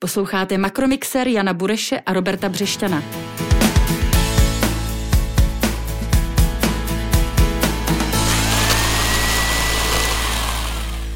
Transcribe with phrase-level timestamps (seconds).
[0.00, 3.02] Posloucháte Makromixer Jana Bureše a Roberta Břešťana.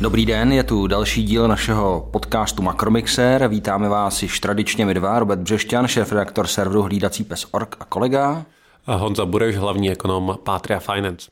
[0.01, 3.49] Dobrý den, je tu další díl našeho podcastu Makromixer.
[3.49, 8.45] Vítáme vás již tradičně my dva, Robert Břešťan, šéf-redaktor serveru Hlídací pes Org a kolega.
[8.87, 11.31] A Honza Bureš, hlavní ekonom Patria Finance.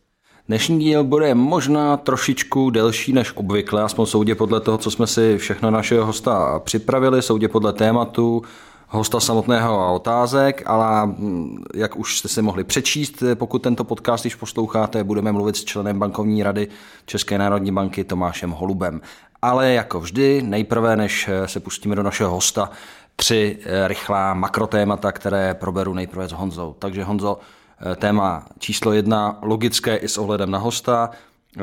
[0.51, 5.39] Dnešní díl bude možná trošičku delší než obvykle, aspoň soudě podle toho, co jsme si
[5.39, 8.43] všechno našeho hosta připravili, soudě podle tématu,
[8.89, 14.25] hosta samotného a otázek, ale mm, jak už jste si mohli přečíst, pokud tento podcast
[14.25, 16.68] již posloucháte, budeme mluvit s členem bankovní rady
[17.07, 19.01] České národní banky Tomášem Holubem.
[19.43, 22.71] Ale jako vždy, nejprve, než se pustíme do našeho hosta,
[23.17, 26.76] tři rychlá makrotémata, které proberu nejprve s Honzou.
[26.79, 27.60] Takže Honzo, Eh,
[27.96, 31.11] téma číslo jedna, logické i s ohledem na hosta.
[31.58, 31.62] Eh,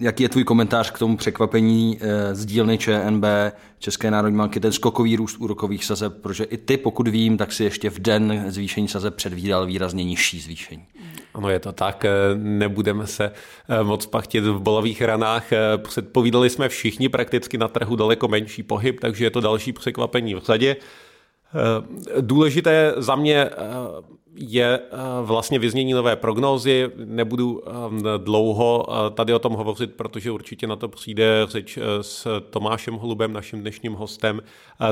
[0.00, 3.24] jaký je tvůj komentář k tomu překvapení eh, z dílny ČNB
[3.78, 7.64] České národní banky, ten skokový růst úrokových sazeb, protože i ty, pokud vím, tak si
[7.64, 10.86] ještě v den zvýšení sazeb předvídal výrazně nižší zvýšení.
[11.34, 12.04] Ano, je to tak,
[12.36, 13.32] nebudeme se
[13.82, 15.44] moc pachtit v bolových ranách.
[15.76, 20.38] Předpovídali jsme všichni prakticky na trhu daleko menší pohyb, takže je to další překvapení v
[20.38, 20.76] řadě.
[22.20, 23.50] Důležité za mě
[24.34, 26.90] je eh, vlastně vyznění nové prognózy.
[26.96, 27.70] Nebudu eh,
[28.18, 33.32] dlouho eh, tady o tom hovořit, protože určitě na to přijde řeč s Tomášem Holubem,
[33.32, 34.42] naším dnešním hostem.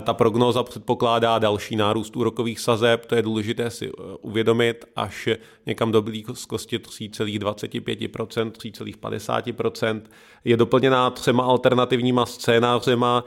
[0.02, 5.28] Ta prognóza předpokládá další nárůst úrokových sazeb, to je důležité si uvědomit, až
[5.66, 10.00] někam do blízkosti 3,25%, 3,50%.
[10.44, 13.24] Je doplněná třema alternativníma scénářema,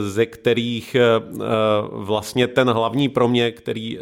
[0.00, 0.96] ze kterých
[1.90, 3.98] vlastně ten hlavní pro mě, který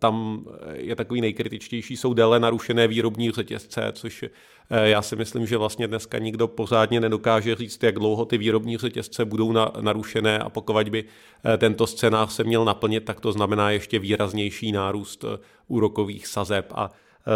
[0.00, 5.56] tam je takový nejkritičtější, jsou déle narušené výrobní řetězce, což eh, já si myslím, že
[5.56, 10.88] vlastně dneska nikdo pořádně nedokáže říct, jak dlouho ty výrobní řetězce budou narušené a pokud
[10.88, 11.04] by
[11.44, 16.72] eh, tento scénář se měl naplnit, tak to znamená ještě výraznější nárůst eh, úrokových sazeb
[16.74, 16.90] a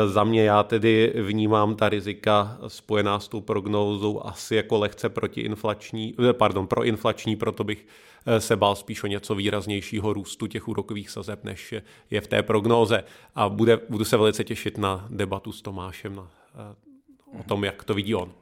[0.07, 6.15] za mě já tedy vnímám ta rizika spojená s tou prognózou asi jako lehce protiinflační,
[6.33, 7.87] pardon, proinflační, proto bych
[8.27, 11.75] Eh, se bál spíš o něco výraznějšího růstu těch úrokových sazeb, než
[12.11, 13.05] je v té prognóze.
[13.35, 17.85] A bude, budu se velice těšit na debatu s Tomášem na, eh, o tom, jak
[17.85, 18.33] to vidí on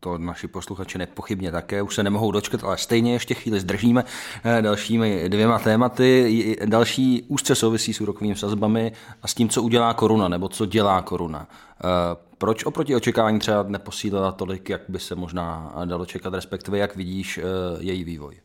[0.00, 4.04] to naši posluchači nepochybně také, už se nemohou dočkat, ale stejně ještě chvíli zdržíme
[4.44, 6.56] eh, dalšími dvěma tématy.
[6.64, 8.92] Další úzce souvisí s úrokovými sazbami
[9.22, 11.48] a s tím, co udělá koruna, nebo co dělá koruna.
[12.38, 17.40] Proč oproti očekávání třeba neposílila tolik, jak by se možná dalo čekat, respektive jak vidíš
[17.80, 18.36] její vývoj?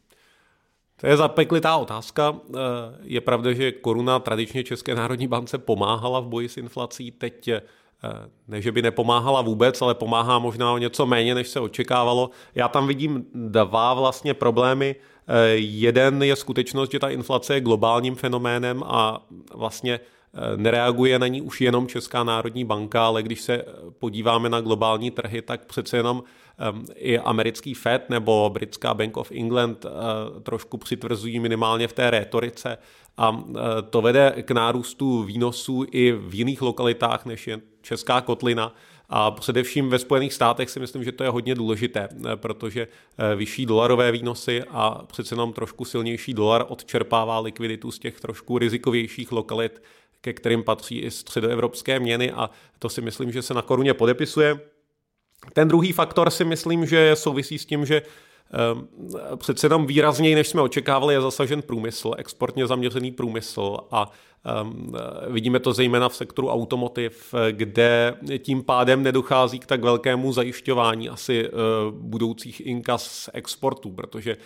[1.01, 2.35] To je zapeklitá otázka.
[2.35, 2.57] Eh,
[3.03, 7.11] je pravda, že koruna tradičně České národní bance pomáhala v boji s inflací.
[7.11, 7.61] Teď eh,
[8.47, 12.29] ne, že by nepomáhala vůbec, ale pomáhá možná o něco méně, než se očekávalo.
[12.55, 14.95] Já tam vidím dva vlastně problémy.
[15.27, 19.99] Eh, jeden je skutečnost, že ta inflace je globálním fenoménem a vlastně
[20.55, 23.65] nereaguje na ní už jenom Česká národní banka, ale když se
[23.99, 26.23] podíváme na globální trhy, tak přece jenom
[26.95, 32.77] i americký Fed nebo britská Bank of England eh, trošku přitvrzují minimálně v té rétorice
[33.17, 38.75] a eh, to vede k nárůstu výnosů i v jiných lokalitách, než je Česká kotlina.
[39.09, 42.87] A především ve Spojených státech si myslím, že to je hodně důležité, eh, protože
[43.35, 49.31] vyšší dolarové výnosy a přece jenom trošku silnější dolar odčerpává likviditu z těch trošku rizikovějších
[49.31, 49.81] lokalit,
[50.21, 52.49] ke kterým patří i středoevropské měny a
[52.79, 54.59] to si myslím, že se na koruně podepisuje.
[55.53, 58.87] Ten druhý faktor si myslím, že souvisí s tím, že ehm,
[59.35, 64.11] přece jenom výrazněji, než jsme očekávali, je zasažen průmysl, exportně zaměřený průmysl a
[65.27, 71.49] vidíme to zejména v sektoru automotiv, kde tím pádem nedochází k tak velkému zajišťování asi
[71.49, 71.59] uh,
[71.91, 74.37] budoucích inkas z exportu, protože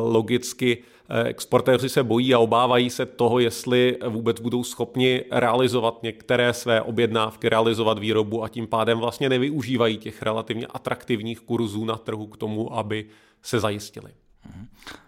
[0.00, 0.82] logicky
[1.24, 7.48] exportéři se bojí a obávají se toho, jestli vůbec budou schopni realizovat některé své objednávky,
[7.48, 12.74] realizovat výrobu a tím pádem vlastně nevyužívají těch relativně atraktivních kurzů na trhu k tomu,
[12.78, 13.06] aby
[13.42, 14.10] se zajistili.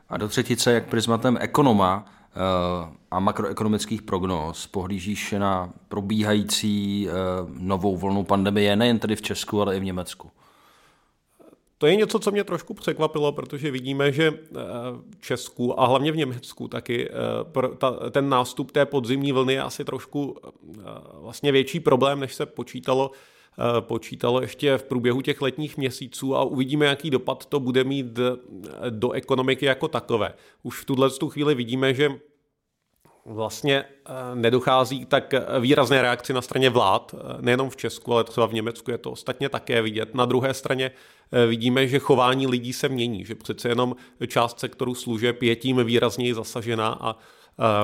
[0.09, 2.18] A do třetice, jak prismatem ekonoma eh,
[3.11, 7.13] a makroekonomických prognóz pohlížíš na probíhající eh,
[7.59, 10.31] novou vlnu pandemie nejen tedy v Česku, ale i v Německu?
[11.79, 14.55] To je něco, co mě trošku překvapilo, protože vidíme, že eh,
[15.19, 17.11] v Česku a hlavně v Německu taky
[18.11, 20.37] ten nástup té podzimní vlny je asi trošku
[21.21, 23.11] vlastně větší problém, než se počítalo
[23.61, 28.19] Eh, počítalo ještě v průběhu těch letních měsíců a uvidíme, jaký dopad to bude mít
[28.91, 30.35] do ekonomiky jako takové.
[30.63, 32.11] Už v tuhle chvíli vidíme, že
[33.29, 38.47] vlastně eh, nedochází tak výrazné reakci na straně vlád, eh, nejenom v Česku, ale třeba
[38.47, 40.15] v Německu je to ostatně také vidět.
[40.15, 40.91] Na druhé straně
[41.33, 43.97] eh, vidíme, že chování lidí se mění, že přece jenom
[44.27, 47.17] část sektoru služeb je tím výrazněji zasažena a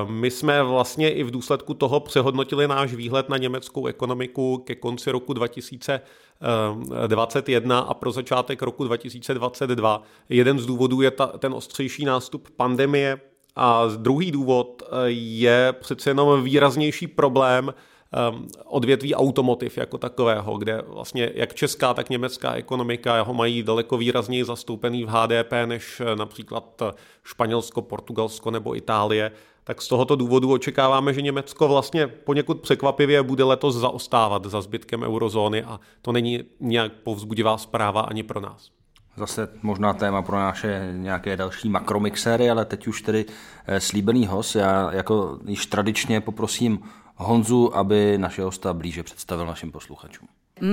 [0.07, 5.11] my jsme vlastně i v důsledku toho přehodnotili náš výhled na německou ekonomiku ke konci
[5.11, 10.01] roku 2021 a pro začátek roku 2022.
[10.29, 13.19] Jeden z důvodů je ta, ten ostřejší nástup pandemie,
[13.55, 17.73] a druhý důvod eh, je přece jenom výraznější problém
[18.13, 23.97] ehm, odvětví automotiv jako takového, kde vlastně jak česká, tak německá ekonomika ho mají daleko
[23.97, 26.91] výrazněji zastoupený v HDP než eh, například eh,
[27.23, 29.31] Španělsko, Portugalsko nebo Itálie.
[29.63, 35.03] Tak z tohoto důvodu očekáváme, že Německo vlastně poněkud překvapivě bude letos zaostávat za zbytkem
[35.03, 38.71] eurozóny a to není nějak povzbudivá zpráva ani pro nás.
[39.17, 43.25] Zase možná téma pro naše nějaké další makromixéry, ale teď už tedy
[43.65, 44.55] eh, slíbený host.
[44.55, 46.79] Já jako již tradičně poprosím
[47.15, 50.27] Honzu, aby naše hosta blíže představil našim posluchačům.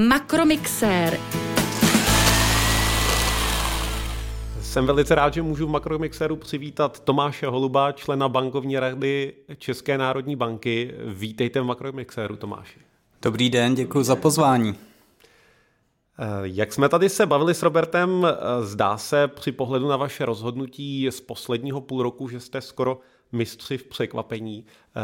[0.09, 1.21] Makromixér.
[4.61, 10.37] Jsem velice rád, že můžu v Makromixeru přivítat Tomáše Holuba, člena bankovní rady České národní
[10.37, 10.95] banky.
[11.07, 12.79] Vítejte v Makromixeru, Tomáši.
[13.23, 14.75] Dobrý den, děkuji za pozvání.
[16.19, 20.25] Eh, jak jsme tady se bavili s Robertem, eh, zdá se při pohledu na vaše
[20.25, 23.01] rozhodnutí z posledního půl roku, že jste skoro
[23.33, 24.67] mistři v překvapení.
[24.97, 25.01] Eh,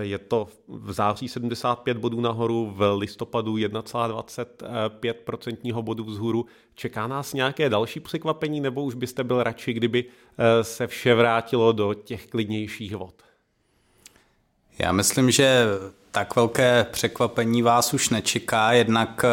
[0.00, 6.46] je to v září 75 bodů nahoru, v listopadu 1,25% bodu vzhůru.
[6.74, 10.04] Čeká nás nějaké další překvapení, nebo už byste byl radši, kdyby
[10.62, 13.14] se vše vrátilo do těch klidnějších vod?
[14.78, 15.64] Já myslím, že
[16.10, 19.24] tak velké překvapení vás už nečeká, jednak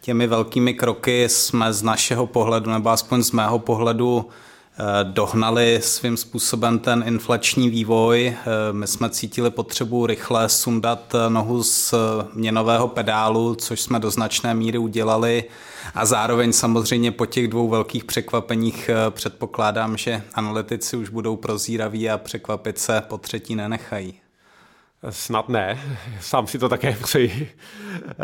[0.00, 6.16] těmi velkými kroky jsme z našeho pohledu, nebo aspoň z mého pohledu, eh, dohnali svým
[6.16, 8.26] způsobem ten inflační vývoj.
[8.26, 11.94] Eh, my jsme cítili potřebu rychle sundat eh, nohu z
[12.34, 15.44] měnového pedálu, což jsme do značné míry udělali.
[15.94, 22.18] A zároveň samozřejmě po těch dvou velkých překvapeních předpokládám, že analytici už budou prozíraví a
[22.18, 24.29] překvapit se po třetí nenechají.
[25.08, 25.80] Snad ne,
[26.20, 27.50] sám si to také přeji.
[28.10, 28.14] Eh,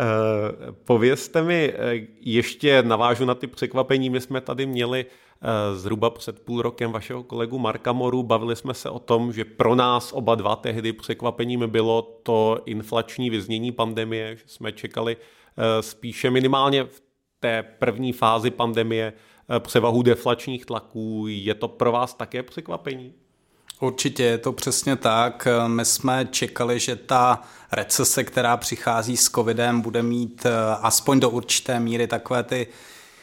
[0.85, 6.39] povězte mi, eh, ještě navážu na ty překvapení, my jsme tady měli eh, zhruba před
[6.39, 10.35] půl rokem vašeho kolegu Marka Moru, bavili jsme se o tom, že pro nás oba
[10.35, 15.17] dva tehdy překvapením bylo to inflační vyznění pandemie, že jsme čekali
[15.81, 17.01] spíše minimálně v
[17.39, 19.13] té první fázi pandemie
[19.59, 21.25] převahu deflačních tlaků.
[21.27, 23.13] Je to pro vás také překvapení?
[23.79, 25.47] Určitě je to přesně tak.
[25.67, 27.41] My jsme čekali, že ta
[27.71, 30.51] recese, která přichází s covidem, bude mít eh,
[30.81, 32.67] aspoň do určité míry takové ty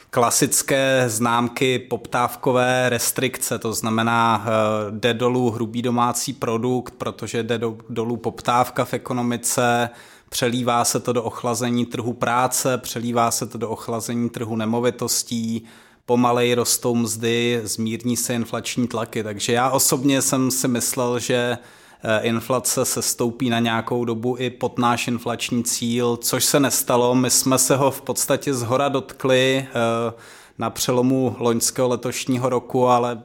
[0.09, 4.51] klasické známky poptávkové restrikce, to znamená, eh,
[4.91, 7.59] jde dolů hrubý domácí produkt, protože jde
[7.89, 9.89] dolů poptávka v ekonomice,
[10.29, 15.65] přelívá se to do ochlazení trhu práce, přelívá se to do ochlazení trhu nemovitostí,
[16.05, 19.23] pomalej rostou mzdy, zmírní se inflační tlaky.
[19.23, 21.57] Takže já osobně jsem si myslel, že
[22.03, 27.15] eh, inflace se stoupí na nějakou dobu i pod náš inflační cíl, což se nestalo.
[27.15, 30.13] My jsme se ho v podstatě zhora dotkli eh,
[30.57, 33.23] na přelomu loňského letošního roku, ale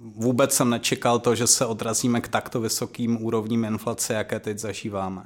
[0.00, 5.24] vůbec jsem nečekal to, že se odrazíme k takto vysokým úrovním inflace, jaké teď zažíváme.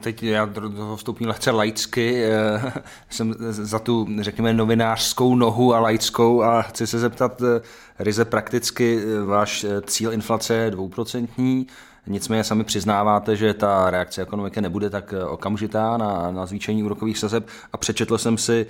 [0.00, 2.72] Teď já do toho vstoupím lehce laicky, eh,
[3.10, 7.60] jsem za tu, řekněme, novinářskou nohu a laickou a chci se zeptat eh,
[7.98, 11.66] ryze prakticky, eh, váš cíl inflace je dvouprocentní,
[12.06, 17.46] Nicméně sami přiznáváte, že ta reakce ekonomiky nebude tak okamžitá na, na zvýšení úrokových sazeb.
[17.72, 18.66] A přečetl jsem si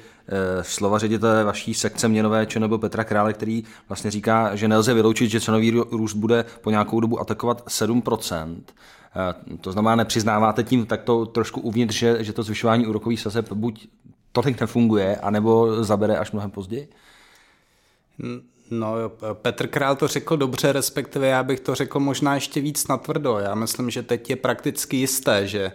[0.62, 5.40] slova ředitele vaší sekce měnové ČNB Petra Krále, který vlastně říká, že nelze vyloučit, že
[5.40, 8.56] cenový růst bude po nějakou dobu atakovat 7%.
[9.16, 13.88] E, to znamená, nepřiznáváte tím takto trošku uvnitř, že, že to zvyšování úrokových sazeb buď
[14.32, 16.88] tolik nefunguje, anebo zabere až mnohem později?
[18.70, 18.94] No,
[19.32, 23.38] Petr Král to řekl dobře, respektive já bych to řekl možná ještě víc natvrdo.
[23.38, 25.72] Já myslím, že teď je prakticky jisté, že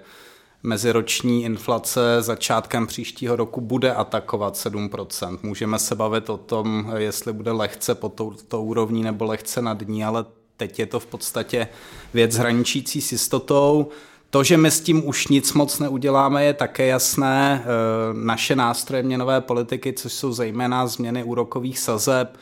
[0.63, 5.39] meziroční inflace začátkem příštího roku bude atakovat 7%.
[5.43, 10.05] Můžeme se bavit o tom, jestli bude lehce pod touto úrovní nebo lehce nad ní,
[10.05, 10.25] ale
[10.57, 11.67] teď je to v podstatě
[12.13, 13.87] věc hraničící s jistotou.
[14.29, 17.63] To, že my s tím už nic moc neuděláme, je také jasné.
[17.63, 17.67] E,
[18.13, 22.37] naše nástroje měnové politiky, což jsou zejména změny úrokových sazeb,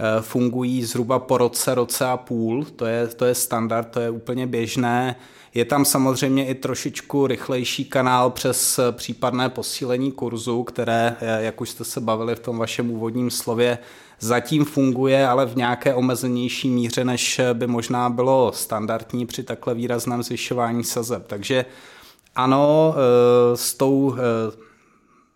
[0.00, 4.10] Eh, fungují zhruba po roce, roce a půl, to je, to je standard, to je
[4.10, 5.16] úplně běžné.
[5.54, 11.84] Je tam samozřejmě i trošičku rychlejší kanál přes případné posílení kurzu, které, jak už jste
[11.84, 13.78] se bavili v tom vašem úvodním slově,
[14.20, 20.22] zatím funguje, ale v nějaké omezenější míře, než by možná bylo standardní při takhle výrazném
[20.22, 21.26] zvyšování sazeb.
[21.26, 21.64] Takže
[22.34, 24.56] ano, eh, s tou eh,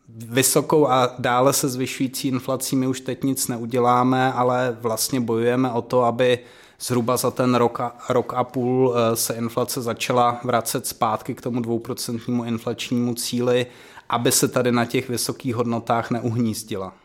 [0.08, 5.82] vysokou a dále se zvyšující inflací my už teď nic neuděláme, ale vlastně bojujeme o
[5.82, 6.38] to, aby
[6.80, 11.40] zhruba za ten rok a, rok a půl eh, se inflace začala vracet zpátky k
[11.40, 13.66] tomu dvouprocentnímu inflačnímu cíli,
[14.08, 17.01] aby se tady na těch vysokých hodnotách neuhnízdila.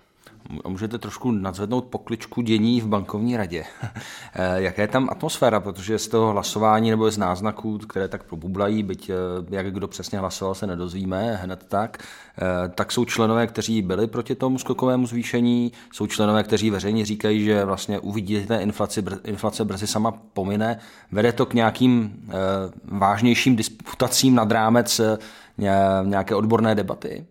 [0.67, 3.63] Můžete trošku nadzvednout pokličku dění v bankovní radě.
[4.39, 8.83] Eh, jaká je tam atmosféra, protože z toho hlasování nebo z náznaků, které tak probublají,
[8.83, 9.13] byť eh,
[9.49, 14.35] jak kdo přesně hlasoval, se nedozvíme hned tak, eh, tak jsou členové, kteří byli proti
[14.35, 20.11] tomu skokovému zvýšení, jsou členové, kteří veřejně říkají, že vlastně uvidíte inflaci, inflace brzy sama
[20.11, 20.79] pomine.
[21.11, 22.29] Vede to k nějakým
[22.83, 25.01] vážnějším disputacím nad rámec
[26.03, 27.25] nějaké odborné debaty?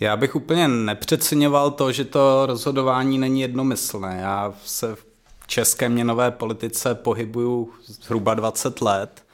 [0.00, 4.18] Já bych úplně nepřeceňoval to, že to rozhodování není jednomyslné.
[4.22, 9.24] Já se v české měnové politice pohybuju zhruba 20 let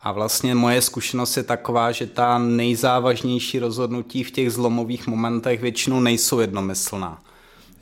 [0.00, 6.00] a vlastně moje zkušenost je taková, že ta nejzávažnější rozhodnutí v těch zlomových momentech většinou
[6.00, 7.22] nejsou jednomyslná.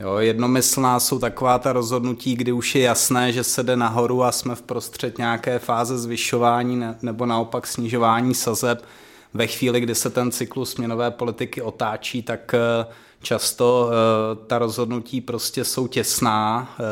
[0.01, 4.33] Jo, jednomyslná jsou taková ta rozhodnutí, kdy už je jasné, že se jde nahoru a
[4.33, 8.85] jsme v prostřed nějaké fáze zvyšování nebo naopak snižování sazeb
[9.35, 12.87] ve chvíli, kdy se ten cyklus měnové politiky otáčí, tak eh,
[13.23, 16.75] často eh, ta rozhodnutí prostě jsou těsná.
[16.79, 16.83] Eh,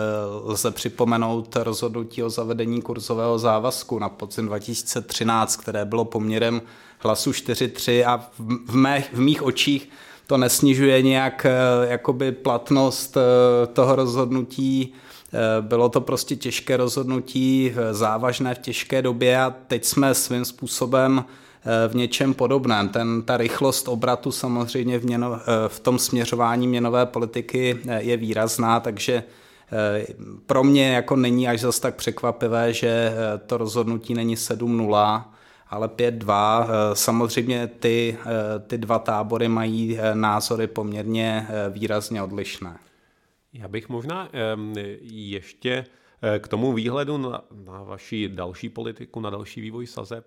[0.45, 6.63] lze připomenout rozhodnutí o zavedení kurzového závazku na podzim 2013, které bylo poměrem
[6.99, 8.31] hlasu 4-3 a
[8.67, 9.89] v, mých, v mých očích
[10.27, 11.47] to nesnižuje nějak
[11.83, 13.17] jakoby platnost
[13.73, 14.93] toho rozhodnutí.
[15.61, 21.25] Bylo to prostě těžké rozhodnutí, závažné v těžké době a teď jsme svým způsobem
[21.89, 22.89] v něčem podobném.
[22.89, 28.17] Ten, ta rychlost obratu samozřejmě v, měno, eh, v tom směřování měnové politiky eh, je
[28.17, 29.23] výrazná, takže
[30.47, 33.13] pro mě jako není až zas tak překvapivé, že
[33.47, 35.25] to rozhodnutí není 7-0,
[35.71, 36.67] ale 5-2.
[36.93, 38.19] Samozřejmě ty,
[38.67, 42.77] ty dva tábory mají názory poměrně výrazně odlišné.
[43.53, 44.29] Já bych možná
[45.03, 45.85] ještě
[46.39, 50.27] k tomu výhledu na, na vaši další politiku, na další vývoj sazeb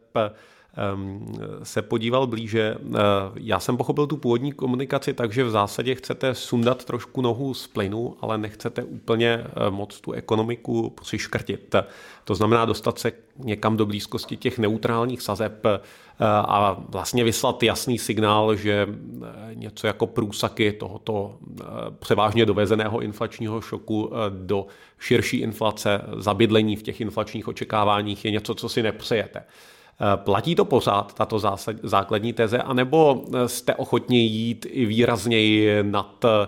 [1.64, 2.76] se podíval blíže.
[2.80, 3.00] Eh,
[3.36, 7.68] já jsem pochopil tu původní komunikaci tak, že v zásadě chcete sundat trošku nohu z
[7.68, 11.76] plynu, ale nechcete úplně eh, moc tu ekonomiku přiškrtit.
[12.24, 15.80] To znamená dostat se někam do blízkosti těch neutrálních sazeb eh,
[16.28, 18.88] a vlastně vyslat jasný signál, že
[19.54, 21.38] něco jako průsaky tohoto
[22.00, 24.68] převážně dovezeného inflačního šoku do
[25.00, 29.44] širší inflace, zabydlení v těch inflačních očekáváních je něco, co si nepřejete.
[30.02, 35.84] Eh, platí to pořád, tato zásad, základní teze, anebo eh, jste ochotni jít i výrazněji
[35.84, 36.48] nad, eh,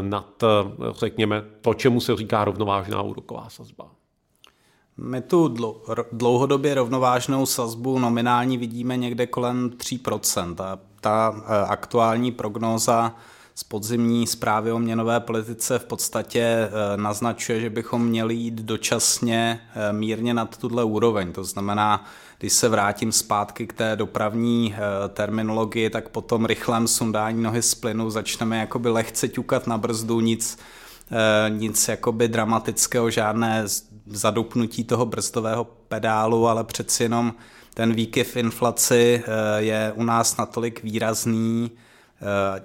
[0.00, 0.42] nad,
[0.90, 3.86] řekněme, to, čemu se říká rovnovážná úroková sazba?
[4.96, 5.54] My tu
[6.12, 10.60] dlouhodobě rovnovážnou sazbu nominální vidíme někde kolem 3%.
[10.60, 11.28] A ta
[11.68, 13.14] aktuální prognóza
[13.58, 19.60] z podzimní zprávy o měnové politice v podstatě naznačuje, že bychom měli jít dočasně
[19.92, 21.32] mírně nad tuhle úroveň.
[21.32, 22.04] To znamená,
[22.38, 27.62] když se vrátím zpátky k té dopravní eh, terminologii, tak po tom rychlém sundání nohy
[27.62, 30.58] z plynu začneme jakoby lehce ťukat na brzdu, nic,
[31.10, 33.64] eh, nic jakoby dramatického, žádné
[34.06, 37.34] zadupnutí toho brzdového pedálu, ale přeci jenom
[37.74, 41.70] ten výkyv inflaci eh, je u nás natolik výrazný,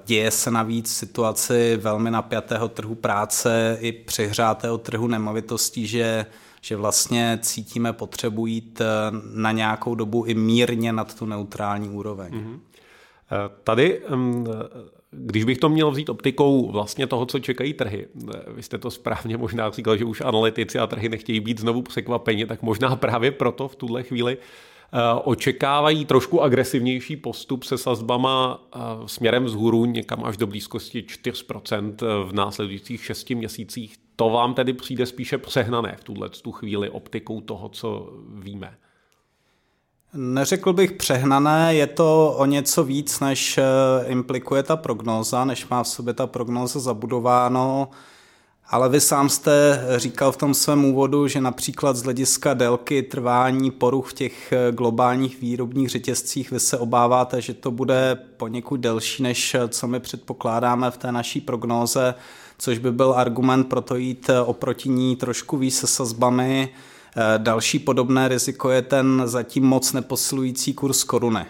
[0.06, 6.26] Děje se navíc situaci velmi napjatého trhu práce i přehrátého trhu nemovitostí, že
[6.64, 8.86] že vlastně cítíme potřebu jít eh,
[9.34, 12.34] na nějakou dobu i mírně nad tu neutrální úroveň.
[12.34, 12.60] Mm-hmm.
[13.64, 14.46] Tady, mm,
[15.12, 18.08] když bych to měl vzít optikou vlastně toho, co čekají trhy,
[18.48, 22.46] vy jste to správně možná říkal, že už analytici a trhy nechtějí být znovu překvapeni,
[22.46, 24.38] tak možná právě proto v tuhle chvíli
[25.24, 28.64] očekávají trošku agresivnější postup se sazbama
[29.06, 31.96] směrem vzhůru někam až do blízkosti 4%
[32.28, 37.42] v následujících 6 měsících to vám tedy přijde spíše přehnané v tuhle tu chvíli optikou
[37.42, 38.78] toho, co víme?
[40.14, 43.64] Neřekl bych přehnané, je to o něco víc, než eh,
[44.08, 47.90] implikuje ta prognóza, než má v sobě ta prognóza zabudováno.
[48.72, 53.72] Ale vy sám jste říkal v tom svém úvodu, že například z hlediska délky trvání
[53.72, 59.24] poruch v těch eh, globálních výrobních řetězcích vy se obáváte, že to bude poněkud delší,
[59.24, 62.16] než eh, co my předpokládáme v té naší prognóze
[62.58, 66.70] což by byl argument pro to jít eh, oproti ní trošku víc se sazbami.
[67.38, 71.46] Další podobné riziko je ten zatím moc neposilující kurz koruny.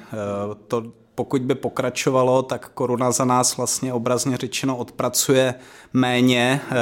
[0.68, 0.84] To
[1.22, 5.56] pokud by pokračovalo, tak koruna za nás vlastně obrazně řečeno odpracuje
[5.94, 6.76] méně eh,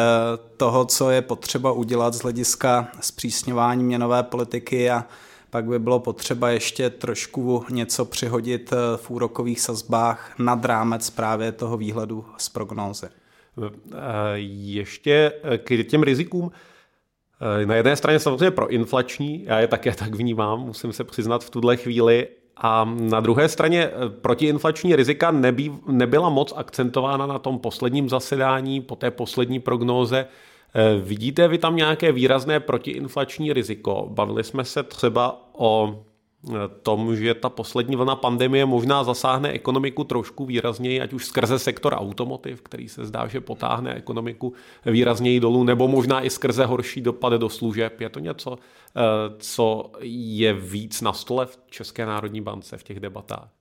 [0.57, 5.05] toho, co je potřeba udělat z hlediska zpřísňování měnové politiky a
[5.49, 11.51] pak by bylo potřeba ještě trošku něco přihodit eh, v úrokových sazbách nad rámec právě
[11.51, 13.07] toho výhledu z prognózy.
[14.35, 16.51] Ještě k těm rizikům.
[17.65, 21.49] Na jedné straně samozřejmě pro inflační, já je také tak vnímám, musím se přiznat v
[21.49, 22.27] tuhle chvíli,
[22.61, 28.81] a na druhé straně eh, protiinflační rizika nebý, nebyla moc akcentována na tom posledním zasedání,
[28.81, 30.25] po té poslední prognóze.
[30.75, 34.07] Eh, vidíte vy tam nějaké výrazné protiinflační riziko?
[34.09, 36.03] Bavili jsme se třeba o
[36.83, 41.93] tom, že ta poslední vlna pandemie možná zasáhne ekonomiku trošku výrazněji, ať už skrze sektor
[41.93, 44.53] automotiv, který se zdá, že potáhne ekonomiku
[44.85, 48.01] výrazněji dolů, nebo možná i skrze horší dopady do služeb.
[48.01, 49.01] Je to něco, eh,
[49.37, 53.58] co je víc na stole v České národní bance v těch debatách?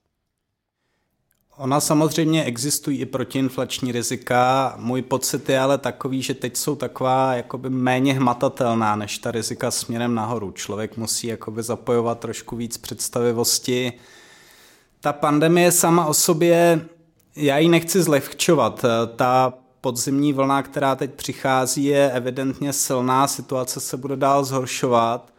[1.59, 4.75] Ona samozřejmě existují i protiinflační rizika.
[4.77, 9.71] Můj pocit je ale takový, že teď jsou taková jakoby méně hmatatelná než ta rizika
[9.71, 10.51] směrem nahoru.
[10.51, 13.93] Člověk musí jakoby zapojovat trošku víc představivosti.
[15.01, 16.81] Ta pandemie sama o sobě,
[17.37, 18.85] já ji nechci zlehčovat.
[19.17, 25.33] Ta podzimní vlna, která teď přichází, je evidentně silná, situace se bude dál zhoršovat.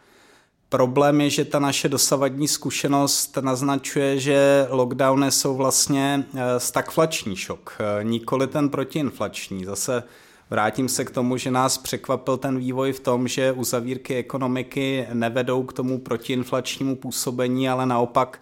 [0.70, 7.78] Problém je, že ta naše dosavadní zkušenost naznačuje, že lockdowny jsou vlastně eh, stagflační šok,
[7.80, 9.64] eh, nikoli ten protiinflační.
[9.64, 10.02] Zase
[10.50, 15.62] vrátím se k tomu, že nás překvapil ten vývoj v tom, že uzavírky ekonomiky nevedou
[15.62, 18.40] k tomu protiinflačnímu působení, ale naopak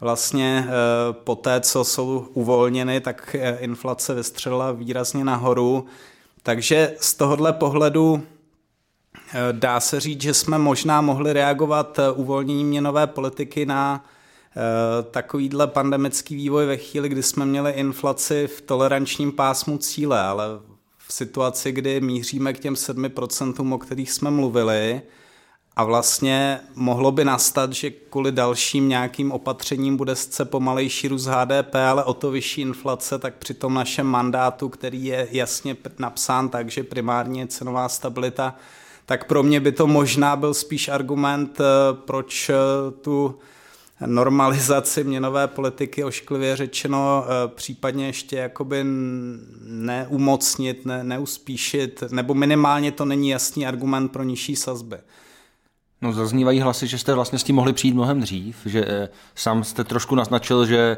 [0.00, 0.72] vlastně eh,
[1.12, 5.86] po té, co jsou uvolněny, tak inflace vystřelila výrazně nahoru.
[6.42, 8.22] Takže z tohohle pohledu
[9.52, 15.66] dá se říct, že jsme možná mohli reagovat eh, uvolněním měnové politiky na eh, takovýhle
[15.66, 20.44] pandemický vývoj ve chvíli, kdy jsme měli inflaci v tolerančním pásmu cíle, ale
[20.98, 25.02] v situaci, kdy míříme k těm 7%, o kterých jsme mluvili,
[25.76, 31.74] a vlastně mohlo by nastat, že kvůli dalším nějakým opatřením bude sice pomalejší růst HDP,
[31.74, 36.70] ale o to vyšší inflace, tak při tom našem mandátu, který je jasně napsán tak,
[36.70, 38.56] že primárně cenová stabilita,
[39.06, 41.64] tak pro mě by to možná byl spíš argument, eh,
[42.04, 42.54] proč eh,
[43.00, 43.38] tu
[44.06, 48.84] normalizaci měnové politiky ošklivě řečeno eh, případně ještě jakoby
[49.62, 54.96] neumocnit, ne, neuspíšit, nebo minimálně to není jasný argument pro nižší sazby.
[56.02, 59.84] No zaznívají hlasy, že jste vlastně s tím mohli přijít mnohem dřív, že sám jste
[59.84, 60.96] trošku naznačil, že,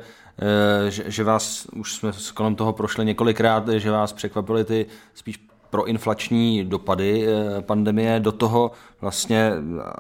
[0.89, 5.39] že, že vás, už jsme kolem toho prošli několikrát, že vás překvapily ty spíš
[5.73, 8.21] proinflační dopady eh, pandemie.
[8.21, 9.53] Do toho vlastně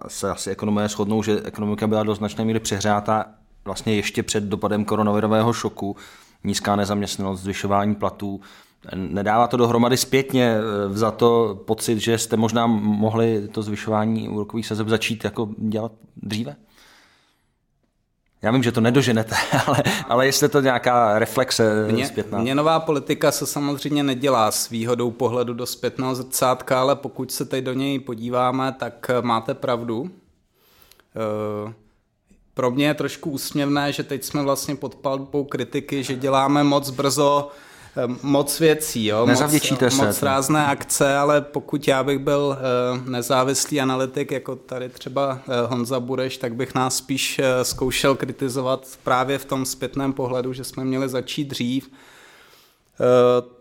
[0.09, 3.25] se asi ekonomé shodnou, že ekonomika byla do značné míry přehřátá
[3.65, 5.97] vlastně ještě před dopadem koronavirového šoku,
[6.45, 8.41] nízká nezaměstnanost, zvyšování platů.
[8.95, 14.67] Nedává to dohromady zpětně eh, za to pocit, že jste možná mohli to zvyšování úrokových
[14.67, 16.57] sazeb začít jako dělat dříve?
[18.42, 19.35] Já vím, že to nedoženete,
[19.66, 22.38] ale, ale jestli to nějaká reflexe Mě, zpětná.
[22.38, 27.64] Měnová politika se samozřejmě nedělá s výhodou pohledu do zpětného zrcátka, ale pokud se teď
[27.64, 30.11] do něj podíváme, tak eh, máte pravdu.
[31.16, 31.72] Eh,
[32.55, 36.90] pro mě je trošku úsměvné, že teď jsme vlastně pod palbou kritiky, že děláme moc
[36.90, 37.50] brzo
[38.22, 40.07] moc věcí, jo, Nezavděčíte moc, se.
[40.07, 42.59] moc rázné akce, ale pokud já bych byl
[42.98, 48.14] uh, nezávislý analytik, jako tady třeba uh, Honza Bureš, tak bych nás spíš uh, zkoušel
[48.14, 51.90] kritizovat právě v tom zpětném pohledu, že jsme měli začít dřív.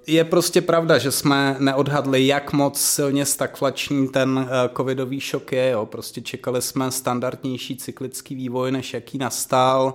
[0.08, 5.70] Je prostě pravda, že jsme neodhadli, jak moc silně stagflační ten covidový šok je.
[5.70, 5.86] Jo.
[5.86, 9.94] Prostě čekali jsme standardnější cyklický vývoj, než jaký nastal.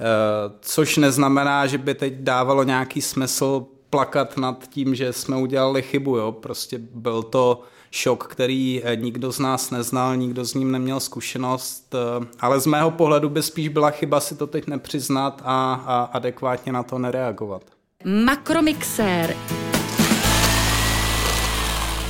[0.00, 5.82] Eh, což neznamená, že by teď dávalo nějaký smysl plakat nad tím, že jsme udělali
[5.82, 6.16] chybu.
[6.16, 6.32] Jo?
[6.32, 11.94] Prostě byl to šok, který eh, nikdo z nás neznal, nikdo s ním neměl zkušenost,
[11.94, 16.02] eh, ale z mého pohledu by spíš byla chyba si to teď nepřiznat a, a
[16.12, 17.62] adekvátně na to nereagovat.
[18.04, 19.36] Makromixér.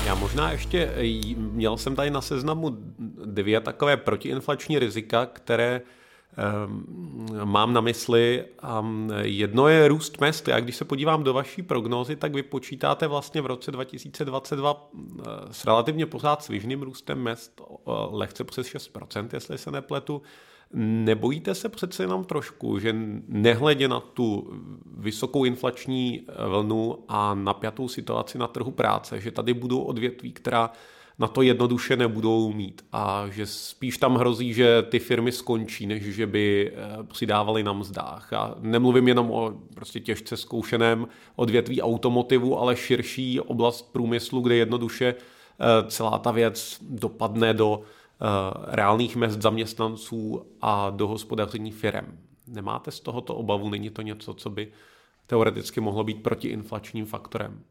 [0.07, 0.95] Já možná ještě,
[1.37, 2.77] měl jsem tady na seznamu
[3.25, 5.81] dvě takové protiinflační rizika, které
[7.45, 8.45] mám na mysli.
[9.23, 10.49] Jedno je růst mest.
[10.49, 15.23] Já když se podívám do vaší prognózy, tak vy počítáte vlastně v roce 2022 eh,
[15.51, 17.61] s relativně pořád svižným růstem mest
[18.11, 20.23] lehce přes 6%, jestli se nepletu.
[20.73, 22.97] Nebojíte se přece jenom trošku, že
[23.29, 24.53] nehledě na tu
[24.97, 30.71] vysokou inflační vlnu a napjatou situaci na trhu práce, že tady budou odvětví, která
[31.19, 36.03] na to jednoduše nebudou mít a že spíš tam hrozí, že ty firmy skončí, než
[36.03, 38.33] že by eh, přidávali na mzdách.
[38.33, 45.15] A nemluvím jenom o prostě těžce zkoušeném odvětví automotivu, ale širší oblast průmyslu, kde jednoduše
[45.15, 48.27] eh, celá ta věc dopadne do eh,
[48.67, 52.19] reálných mest zaměstnanců a do hospodaření firem.
[52.47, 53.71] Nemáte z tohoto obavu?
[53.71, 54.73] Není to něco, co by
[55.27, 57.63] teoreticky mohlo být protiinflačním faktorem?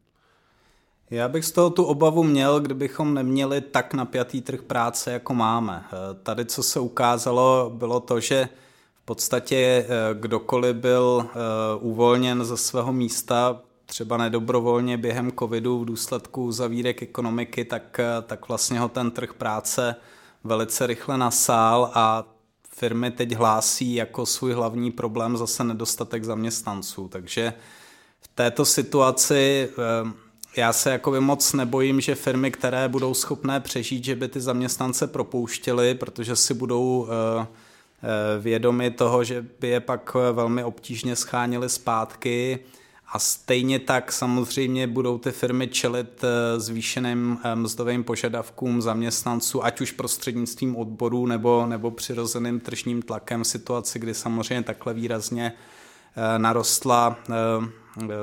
[1.10, 5.84] Já bych z toho tu obavu měl, kdybychom neměli tak napjatý trh práce, jako máme.
[5.86, 8.48] Eh, tady, co se ukázalo, bylo to, že
[8.94, 11.34] v podstatě eh, kdokoliv byl eh,
[11.80, 18.80] uvolněn ze svého místa, třeba nedobrovolně během covidu v důsledku zavírek ekonomiky, tak, tak vlastně
[18.80, 19.96] ho ten trh práce
[20.44, 22.24] velice rychle nasál a
[22.70, 27.08] firmy teď hlásí jako svůj hlavní problém zase nedostatek zaměstnanců.
[27.08, 27.52] Takže
[28.20, 29.68] v této situaci
[30.58, 35.06] já se jakoby moc nebojím, že firmy, které budou schopné přežít, že by ty zaměstnance
[35.06, 37.46] propouštěly, protože si budou eh,
[38.02, 42.58] eh, vědomi toho, že by je pak velmi obtížně schánili zpátky.
[43.12, 49.92] A stejně tak samozřejmě budou ty firmy čelit eh, zvýšeným mzdovým požadavkům zaměstnanců, ať už
[49.92, 55.52] prostřednictvím odborů nebo, nebo přirozeným tržním tlakem v situaci, kdy samozřejmě takhle výrazně
[56.38, 57.16] narostla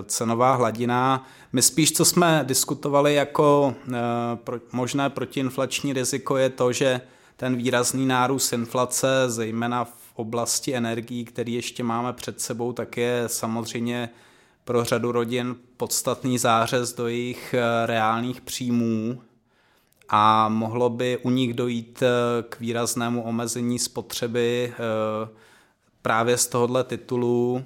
[0.05, 1.27] cenová hladina.
[1.53, 7.01] My spíš, co jsme diskutovali jako eh, možné protiinflační riziko, je to, že
[7.37, 13.23] ten výrazný nárůst inflace, zejména v oblasti energií, který ještě máme před sebou, tak je
[13.27, 14.09] samozřejmě
[14.63, 19.21] pro řadu rodin podstatný zářez do jejich eh, reálných příjmů
[20.09, 24.73] a mohlo by u nich dojít eh, k výraznému omezení spotřeby
[26.01, 27.65] právě z tohohle titulu.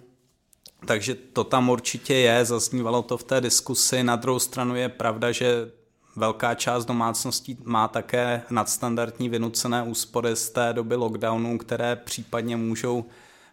[0.86, 4.04] Takže to tam určitě je, zaznívalo to v té diskusi.
[4.04, 5.72] Na druhou stranu je pravda, že
[6.16, 13.06] velká část domácností má také nadstandardní vynucené úspory z té doby lockdownu, které případně můžou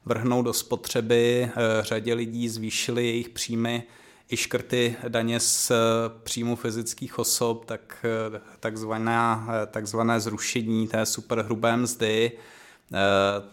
[0.04, 1.44] vrhnout do spotřeby.
[1.44, 3.82] Eh, řadě lidí zvýšily jejich příjmy
[4.30, 5.74] i škrty daně z eh,
[6.22, 8.04] příjmu fyzických osob, tak
[8.36, 9.18] eh, takzvané,
[9.66, 12.32] takzvané zrušení té superhrubé mzdy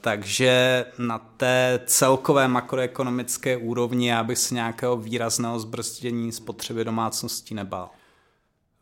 [0.01, 7.89] takže na té celkové makroekonomické úrovni já bych se nějakého výrazného zbrzdění spotřeby domácností nebál.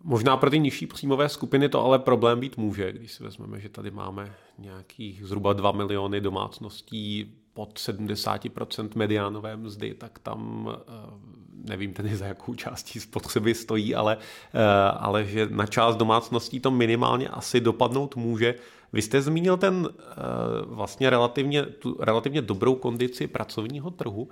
[0.03, 3.69] Možná pro ty nižší příjmové skupiny to ale problém být může, když si vezmeme, že
[3.69, 10.81] tady máme nějakých zhruba 2 miliony domácností pod 70% mediánové mzdy, tak tam eh,
[11.53, 14.17] nevím tedy za jakou částí spotřeby stojí, ale,
[14.53, 18.55] eh, ale že na část domácností to minimálně asi dopadnout může.
[18.93, 20.13] Vy jste zmínil ten eh,
[20.65, 24.29] vlastně relativně, tu relativně dobrou kondici pracovního trhu.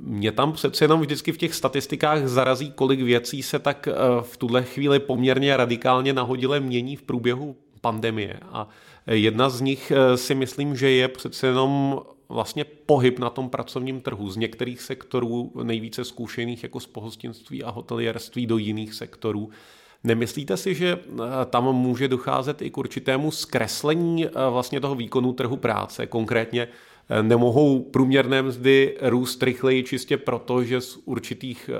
[0.00, 3.88] Mě tam přece jenom vždycky v těch statistikách zarazí, kolik věcí se tak
[4.22, 8.40] v tuhle chvíli poměrně radikálně nahodile mění v průběhu pandemie.
[8.52, 8.68] A
[9.06, 14.30] jedna z nich si myslím, že je přece jenom vlastně pohyb na tom pracovním trhu
[14.30, 19.50] z některých sektorů nejvíce zkušených jako z pohostinství a hotelierství do jiných sektorů.
[20.04, 25.32] Nemyslíte si, že eh, tam může docházet i k určitému zkreslení eh, vlastně toho výkonu
[25.32, 26.06] trhu práce?
[26.06, 26.68] Konkrétně
[27.08, 31.70] eh, nemohou průměrné mzdy růst rychleji čistě proto, že z určitých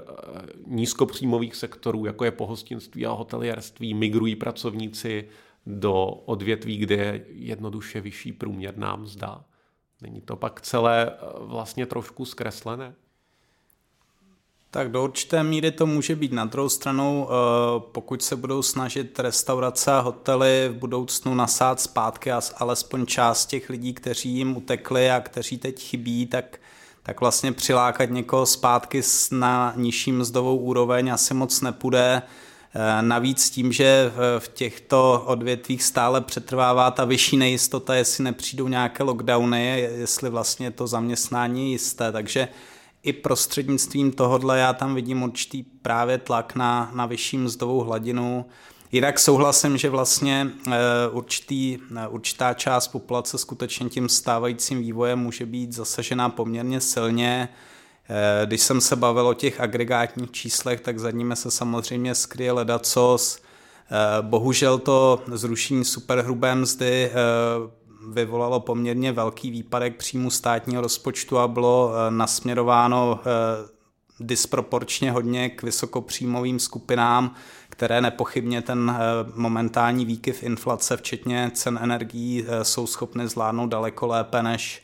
[0.67, 5.29] nízkopříjmových sektorů, jako je pohostinství a hotelierství, migrují pracovníci
[5.67, 9.45] do odvětví, kde je jednoduše vyšší průměrná mzda?
[10.03, 12.95] Není to pak celé vlastně trošku zkreslené?
[14.71, 16.33] Tak do určité míry to může být.
[16.33, 17.35] Na druhou stranu, eh,
[17.93, 23.71] pokud se budou snažit restaurace a hotely v budoucnu nasát zpátky a alespoň část těch
[23.71, 26.59] lidí, kteří jim utekli a kteří teď chybí, tak,
[27.03, 29.03] tak vlastně přilákat někoho zpátky
[29.33, 32.23] na nižší mzdovou úroveň asi moc nepůjde.
[32.75, 39.03] Eh, navíc tím, že v těchto odvětvích stále přetrvává ta vyšší nejistota, jestli nepřijdou nějaké
[39.03, 42.49] lockdowny, jestli vlastně to zaměstnání je jisté, takže
[43.03, 48.47] i prostřednictvím tohohle já tam vidím určitý právě tlak na, na vyšší mzdovou hladinu.
[48.93, 50.73] Jinak souhlasím, že vlastně eh,
[51.11, 57.49] určitý, eh, určitá část populace skutečně tím stávajícím vývojem může být zasažená poměrně silně.
[58.09, 62.53] Eh, když jsem se bavil o těch agregátních číslech, tak za nimi se samozřejmě skryje
[62.53, 63.39] ledacos.
[64.21, 67.11] Bohužel to zrušení superhrubé mzdy
[68.13, 73.21] vyvolalo poměrně velký výpadek příjmu státního rozpočtu a bylo nasměrováno
[74.21, 77.35] disproporčně hodně k vysokopříjmovým skupinám,
[77.69, 78.99] které nepochybně ten
[79.35, 84.83] momentální výkyv inflace, včetně cen energií, jsou schopny zvládnout daleko lépe než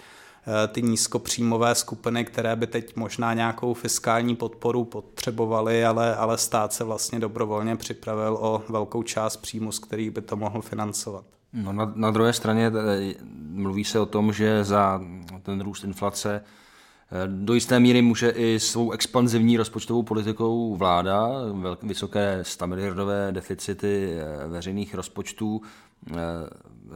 [0.69, 6.85] ty nízkopříjmové skupiny, které by teď možná nějakou fiskální podporu potřebovaly, ale, ale stát se
[6.85, 11.25] vlastně dobrovolně připravil o velkou část příjmu, z kterých by to mohl financovat.
[11.55, 12.73] No na, na druhé straně
[13.51, 15.01] mluví se o tom, že za
[15.43, 16.45] ten růst inflace
[17.27, 21.29] do jisté míry může i svou expanzivní rozpočtovou politikou vláda,
[21.83, 25.62] vysoké 100 miliardové deficity eh, veřejných rozpočtů.
[26.11, 26.14] Eh,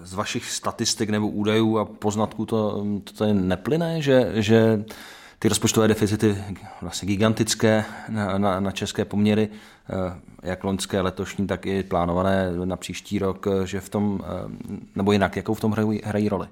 [0.05, 4.85] z vašich statistik nebo údajů a poznatků to, to tady neplyne, že, že
[5.39, 6.45] ty rozpočtové deficity
[6.83, 9.49] vlastně gigantické na, na, na české poměry,
[9.91, 14.21] eh, jak loňské, letošní, tak i plánované na příští rok, že v tom,
[14.95, 16.49] nebo jinak, jakou v tom hrají, hrají roli?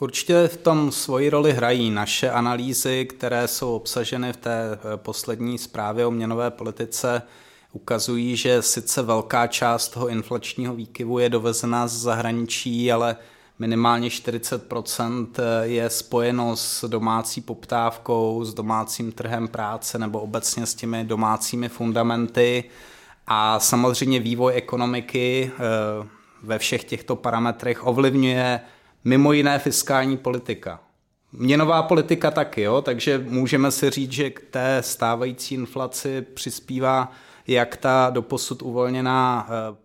[0.00, 5.58] Určitě v tom svoji roli hrají naše analýzy, které jsou obsaženy v té eh, poslední
[5.58, 7.22] zprávě o měnové politice,
[7.72, 13.16] ukazují, že sice velká část toho inflačního výkyvu je dovezena z zahraničí, ale
[13.60, 20.74] minimálně 40% eh, je spojeno s domácí poptávkou, s domácím trhem práce nebo obecně s
[20.74, 22.64] těmi domácími fundamenty.
[23.26, 25.58] A samozřejmě vývoj ekonomiky eh,
[26.42, 28.60] ve všech těchto parametrech ovlivňuje
[29.04, 30.80] mimo jiné fiskální politika.
[31.32, 32.82] Měnová politika taky, jo?
[32.82, 37.12] takže můžeme si říct, že k té stávající inflaci přispívá
[37.46, 39.76] jak ta doposud uvolněná eh,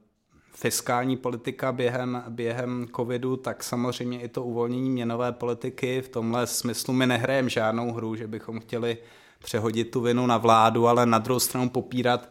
[0.56, 6.02] fiskální politika během, během covidu, tak samozřejmě i to uvolnění měnové politiky.
[6.02, 8.98] V tomhle smyslu my nehrajeme žádnou hru, že bychom chtěli
[9.44, 12.30] přehodit tu vinu na vládu, ale na druhou stranu popírat,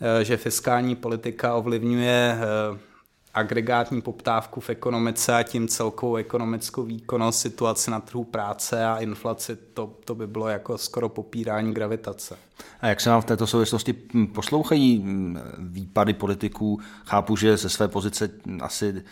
[0.00, 2.78] eh, že fiskální politika ovlivňuje eh,
[3.36, 9.56] agregátní poptávku v ekonomice a tím celkovou ekonomickou výkonnost, situaci na trhu práce a inflaci,
[9.56, 12.36] to, to by bylo jako skoro popírání gravitace.
[12.80, 13.92] A jak se vám v této souvislosti
[14.34, 15.04] poslouchají
[15.58, 16.80] výpady politiků?
[17.04, 19.02] Chápu, že ze své pozice asi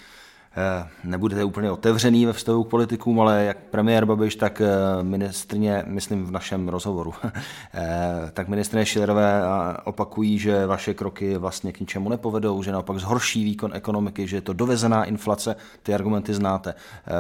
[1.05, 6.27] nebudete úplně otevřený ve vztahu k politikům, ale jak premiér Babiš, tak eh, ministrně, myslím
[6.27, 7.15] v našem rozhovoru,
[7.75, 9.43] eh, tak ministrně Šilerové
[9.85, 14.41] opakují, že vaše kroky vlastně k ničemu nepovedou, že naopak zhorší výkon ekonomiky, že je
[14.41, 16.75] to dovezená inflace, ty argumenty znáte.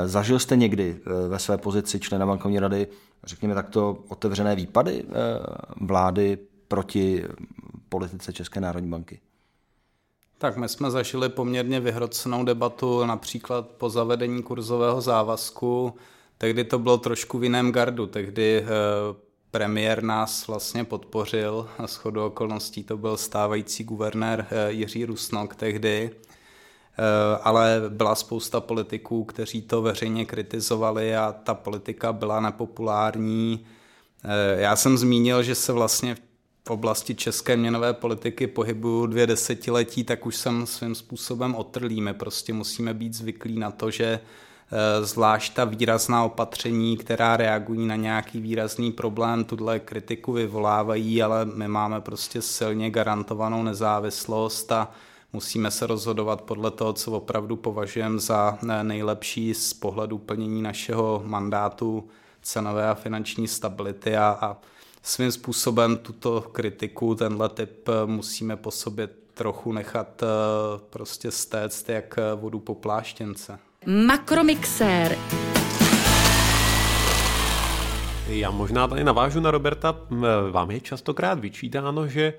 [0.04, 0.96] Zažil jste někdy
[1.28, 2.86] ve své pozici člena bankovní rady,
[3.24, 5.04] řekněme takto, otevřené výpady
[5.80, 7.24] vlády proti
[7.88, 9.20] politice České národní banky?
[10.44, 15.94] Tak my jsme zažili poměrně vyhrocenou debatu například po zavedení kurzového závazku.
[16.38, 18.06] Tehdy to bylo trošku v jiném gardu.
[18.06, 18.66] Tehdy eh,
[19.50, 21.68] premiér nás vlastně podpořil.
[21.78, 26.10] A shodou okolností to byl stávající guvernér eh, Jiří Rusnok tehdy.
[26.12, 33.66] Eh, ale byla spousta politiků, kteří to veřejně kritizovali a ta politika byla nepopulární.
[34.56, 36.20] Já jsem zmínil, že se vlastně v
[36.68, 42.00] v oblasti české měnové politiky pohybuju dvě desetiletí, tak už jsem svým způsobem otrlý.
[42.00, 47.86] My prostě musíme být zvyklí na to, že eh, zvlášť ta výrazná opatření, která reagují
[47.86, 54.90] na nějaký výrazný problém, tuhle kritiku vyvolávají, ale my máme prostě silně garantovanou nezávislost a
[55.32, 61.22] musíme se rozhodovat podle toho, co opravdu považujeme za eh, nejlepší z pohledu plnění našeho
[61.26, 62.08] mandátu
[62.42, 64.56] cenové a finanční stability a, a
[65.04, 70.26] svým způsobem tuto kritiku, tenhle typ eh, musíme po sobě trochu nechat eh,
[70.90, 73.58] prostě stéct jak eh, vodu po pláštěnce.
[74.06, 75.18] Makromixér.
[78.28, 79.96] Já možná tady navážu na Roberta.
[80.50, 82.34] Vám je častokrát vyčítáno, že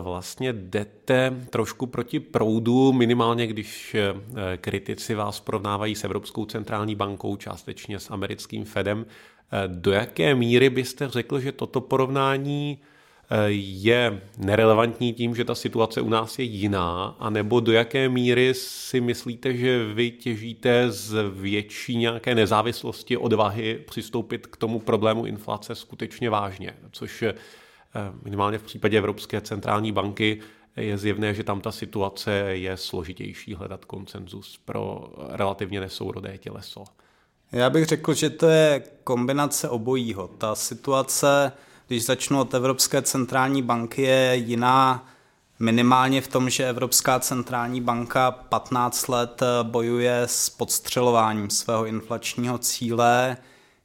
[0.00, 3.96] vlastně jdete trošku proti proudu, minimálně když
[4.56, 9.06] kritici vás porovnávají s Evropskou centrální bankou, částečně s americkým Fedem.
[9.52, 12.78] Eh, do jaké míry byste řekl, že toto porovnání
[13.30, 18.54] eh, je nerelevantní tím, že ta situace u nás je jiná, anebo do jaké míry
[18.54, 25.74] si myslíte, že vy těžíte z větší nějaké nezávislosti, odvahy přistoupit k tomu problému inflace
[25.74, 27.34] skutečně vážně, což eh,
[28.24, 30.40] minimálně v případě Evropské centrální banky
[30.76, 36.84] je zjevné, že tam ta situace je složitější hledat koncenzus pro relativně nesourodé těleso.
[37.52, 40.28] Já bych řekl, že to je kombinace obojího.
[40.28, 41.52] Ta situace,
[41.86, 45.06] když začnu od Evropské centrální banky, je jiná
[45.58, 53.36] minimálně v tom, že Evropská centrální banka 15 let bojuje s podstřelováním svého inflačního cíle,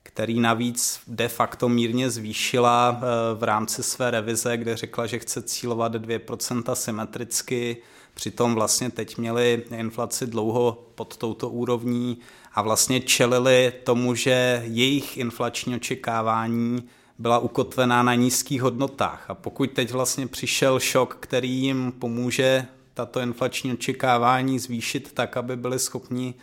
[0.04, 5.42] který navíc de facto mírně zvýšila eh, v rámci své revize, kde řekla, že chce
[5.42, 7.78] cílovat 2% symetricky,
[8.14, 12.18] přitom vlastně teď měli inflaci dlouho pod touto úrovní
[12.54, 16.84] a vlastně čelili tomu, že jejich inflační očekávání
[17.20, 19.26] byla ukotvená na nízkých hodnotách.
[19.30, 25.56] A pokud teď vlastně přišel šok, který jim pomůže tato inflační očekávání zvýšit tak, aby
[25.56, 26.34] byli schopni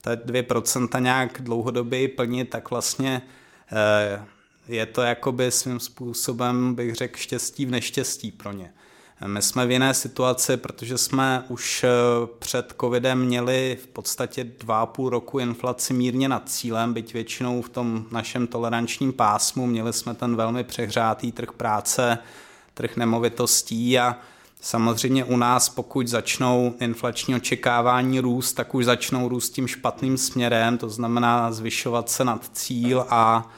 [0.00, 3.22] ta 2% nějak dlouhodobě plnit, tak vlastně
[3.72, 4.24] eh,
[4.68, 8.72] je to jakoby svým způsobem, bych řekl, štěstí v neštěstí pro ně.
[9.26, 11.88] My jsme v jiné situaci, protože jsme už eh,
[12.38, 17.62] před covidem měli v podstatě dva a půl roku inflaci mírně nad cílem, byť většinou
[17.62, 19.66] v tom našem tolerančním pásmu.
[19.66, 22.18] Měli jsme ten velmi přehřátý trh práce,
[22.74, 24.16] trh nemovitostí a
[24.60, 30.78] Samozřejmě u nás, pokud začnou inflační očekávání růst, tak už začnou růst tím špatným směrem,
[30.78, 33.50] to znamená zvyšovat se nad cíl a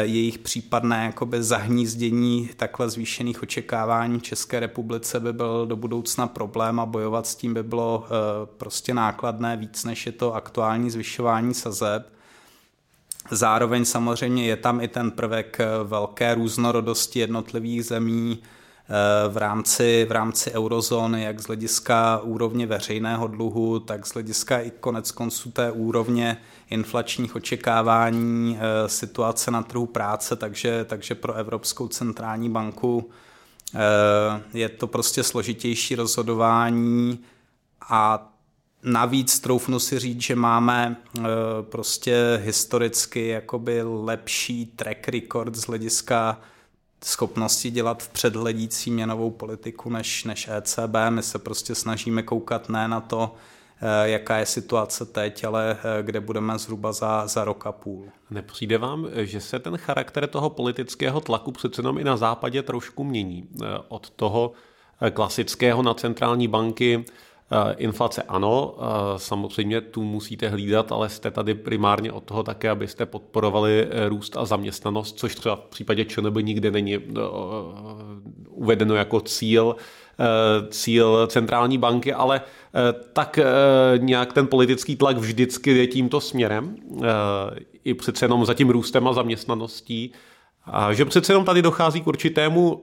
[0.00, 6.86] jejich případné jakoby zahnízdění takhle zvýšených očekávání České republice by byl do budoucna problém a
[6.86, 8.10] bojovat s tím by bylo eh,
[8.56, 12.12] prostě nákladné víc, než je to aktuální zvyšování sazeb.
[13.30, 18.38] Zároveň samozřejmě je tam i ten prvek eh, velké různorodosti jednotlivých zemí,
[19.28, 24.70] v rámci, v rámci eurozóny, jak z hlediska úrovně veřejného dluhu, tak z hlediska i
[24.70, 26.36] konec konců té úrovně
[26.70, 33.10] inflačních očekávání, eh, situace na trhu práce, takže, takže pro Evropskou centrální banku
[33.74, 33.78] eh,
[34.54, 37.18] je to prostě složitější rozhodování.
[37.88, 38.28] A
[38.82, 41.22] Navíc troufnu si říct, že máme eh,
[41.62, 46.40] prostě historicky jakoby lepší track record z hlediska
[47.04, 50.96] schopnosti dělat v předhledící měnovou politiku než, než ECB.
[51.08, 53.34] My se prostě snažíme koukat ne na to,
[53.80, 58.06] eh, jaká je situace teď, ale eh, kde budeme zhruba za, za rok a půl.
[58.30, 63.04] Nepřijde vám, že se ten charakter toho politického tlaku přece jenom i na západě trošku
[63.04, 63.48] mění?
[63.62, 64.52] Eh, od toho
[65.12, 67.04] klasického na centrální banky
[67.76, 73.06] inflace ano, eh, samozřejmě tu musíte hlídat, ale jste tady primárně od toho také, abyste
[73.06, 76.98] podporovali eh, růst a zaměstnanost, což třeba v případě ČNB nikdy není
[78.48, 79.76] uvedeno jako cíl,
[80.70, 82.40] cíl centrální banky, ale
[83.12, 83.38] tak
[83.98, 86.76] nějak ten politický tlak vždycky je tímto směrem,
[87.84, 90.12] i přece jenom za tím růstem a zaměstnaností.
[90.70, 92.80] A že přece jenom tady dochází k určitému uh,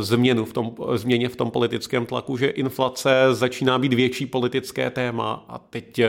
[0.00, 5.44] změnu v tom, změně v tom politickém tlaku, že inflace začíná být větší politické téma
[5.48, 6.00] a teď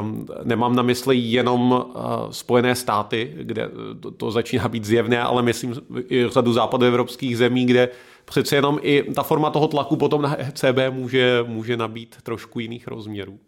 [0.00, 3.70] um, nemám na mysli jenom uh, Spojené státy, kde
[4.00, 5.74] to, to začíná být zjevné, ale myslím
[6.10, 7.88] i řadu západoevropských zemí, kde
[8.24, 12.88] přece jenom i ta forma toho tlaku potom na ECB může, může nabít trošku jiných
[12.88, 13.38] rozměrů.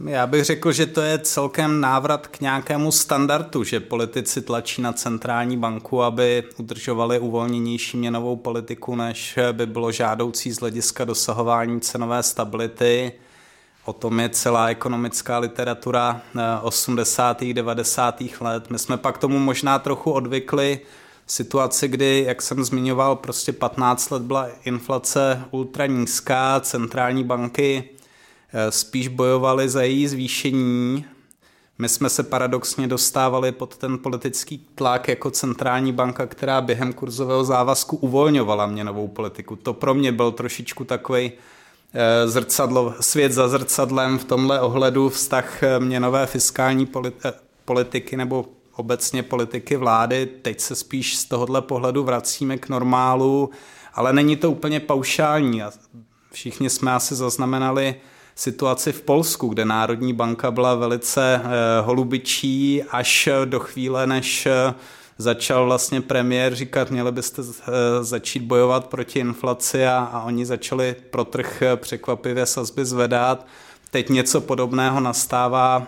[0.00, 4.92] Já bych řekl, že to je celkem návrat k nějakému standardu, že politici tlačí na
[4.92, 12.22] centrální banku, aby udržovali uvolněnější měnovou politiku, než by bylo žádoucí z hlediska dosahování cenové
[12.22, 13.12] stability.
[13.84, 16.20] O tom je celá ekonomická literatura
[16.62, 17.50] 80.
[17.50, 18.22] Eh, 90.
[18.40, 18.70] let.
[18.70, 20.80] My jsme pak tomu možná trochu odvykli
[21.26, 27.84] situaci, kdy, jak jsem zmiňoval, prostě 15 let byla inflace ultra nízká, centrální banky
[28.70, 31.04] spíš bojovali za její zvýšení.
[31.78, 37.44] My jsme se paradoxně dostávali pod ten politický tlak jako centrální banka, která během kurzového
[37.44, 39.56] závazku uvolňovala měnovou politiku.
[39.56, 41.32] To pro mě byl trošičku takový
[41.94, 46.88] eh, zrcadlo, svět za zrcadlem v tomhle ohledu vztah eh, měnové fiskální
[47.64, 50.26] politiky nebo obecně politiky vlády.
[50.26, 53.50] Teď se spíš z tohohle pohledu vracíme k normálu,
[53.94, 55.62] ale není to úplně paušální.
[56.32, 57.94] Všichni jsme asi zaznamenali
[58.34, 61.48] situaci v Polsku, kde Národní banka byla velice eh,
[61.80, 64.74] holubičí až do chvíle, než eh,
[65.18, 70.96] začal vlastně premiér říkat, měli byste eh, začít bojovat proti inflaci a, a oni začali
[71.10, 73.46] pro trh překvapivě sazby zvedat.
[73.90, 75.86] Teď něco podobného nastává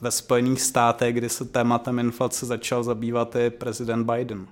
[0.00, 4.46] ve Spojených státech, kdy se tématem inflace začal zabývat i prezident Biden.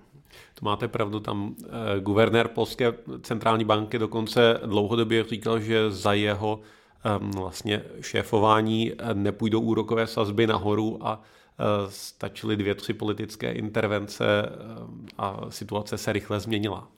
[0.55, 1.55] To máte pravdu, tam
[2.01, 6.61] guvernér Polské centrální banky dokonce dlouhodobě říkal, že za jeho
[7.19, 14.25] vlastně šéfování eh, nepůjdou úrokové sazby nahoru a eh, stačily dvě, tři politické intervence
[15.19, 16.89] a situace se rychle změnila.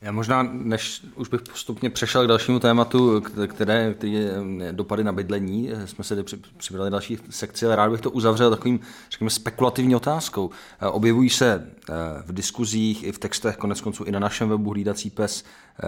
[0.00, 4.28] Já možná, než už bych postupně přešel k dalšímu tématu, které ty
[4.72, 6.24] dopady na bydlení, jsme se
[6.56, 10.50] přibrali další sekci, ale rád bych to uzavřel takovým, řekněme, spekulativní otázkou.
[10.80, 11.92] Eh, objevují se eh,
[12.26, 15.86] v diskuzích i v textech, konec konců i na našem webu Hlídací pes, eh,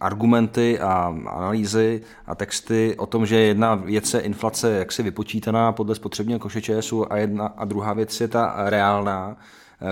[0.00, 5.94] argumenty a analýzy a texty o tom, že jedna věc je inflace jaksi vypočítaná podle
[5.94, 9.40] spotřebního koše ČSU a, jedna, a druhá věc je ta reálná, Eh,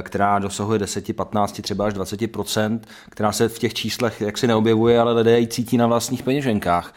[0.02, 5.12] která dosahuje 10, 15, třeba až 20% která se v těch číslech jaksi neobjevuje, ale
[5.12, 6.94] lidé ji cítí na vlastních peněženkách.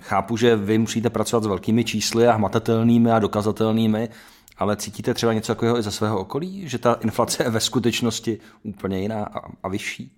[0.00, 4.08] Chápu, že vy musíte pracovat s velkými čísly a hmatatelnými a dokazatelnými,
[4.58, 8.40] ale cítíte třeba něco takového i ze svého okolí, že ta inflace je ve skutečnosti
[8.62, 10.16] úplně jiná a, a vyšší?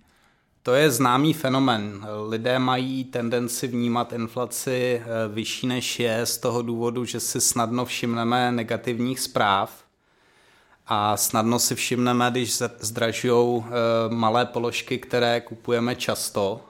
[0.63, 2.07] To je známý fenomen.
[2.27, 7.85] Lidé mají tendenci vnímat inflaci eh, vyšší než je z toho důvodu, že si snadno
[7.85, 9.82] všimneme negativních zpráv
[10.87, 13.69] a snadno si všimneme, když zdražují eh,
[14.09, 16.61] malé položky, které kupujeme často.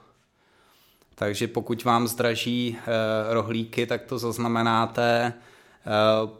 [1.14, 5.32] Takže pokud vám zdraží eh, rohlíky, tak to zaznamenáte.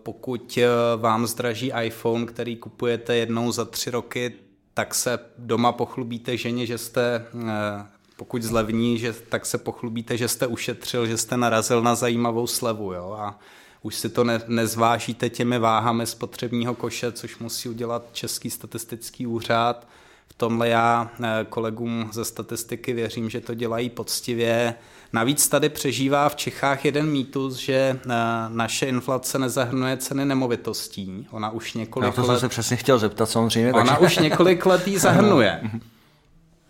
[0.02, 0.58] Pokud
[0.96, 4.34] vám zdraží iPhone, který kupujete jednou za tři roky,
[4.74, 10.28] tak se doma pochlubíte ženě, že jste, eh, pokud zlevní, že, tak se pochlubíte, že
[10.28, 12.92] jste ušetřil, že jste narazil na zajímavou slevu.
[12.92, 13.16] Jo?
[13.18, 13.38] A
[13.84, 19.86] už si to ne, nezvážíte těmi váhami spotřebního koše, což musí udělat Český statistický úřad.
[20.28, 24.74] V tomhle já eh, kolegům ze statistiky věřím, že to dělají poctivě.
[25.12, 28.14] Navíc tady přežívá v Čechách jeden mýtus, že eh,
[28.48, 31.26] naše inflace nezahrnuje ceny nemovitostí.
[31.30, 32.26] Ona už několik Já to let...
[32.26, 33.72] jsem se přesně chtěl zeptat samozřejmě.
[33.72, 34.06] Ona takže...
[34.06, 35.60] už několik let jí zahrnuje.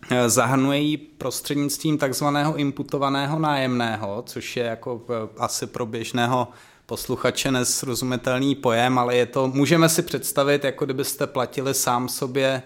[0.09, 5.01] Eh, zahrnuje ji prostřednictvím takzvaného imputovaného nájemného, což je jako
[5.37, 6.47] asi pro běžného
[6.85, 12.63] posluchače nesrozumitelný pojem, ale je to, můžeme si představit, jako kdybyste platili sám sobě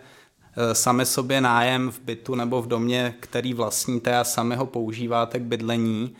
[0.62, 5.40] Eh, sami sobě nájem v bytu nebo v domě, který vlastníte a sami ho používáte
[5.40, 6.16] k bydlení.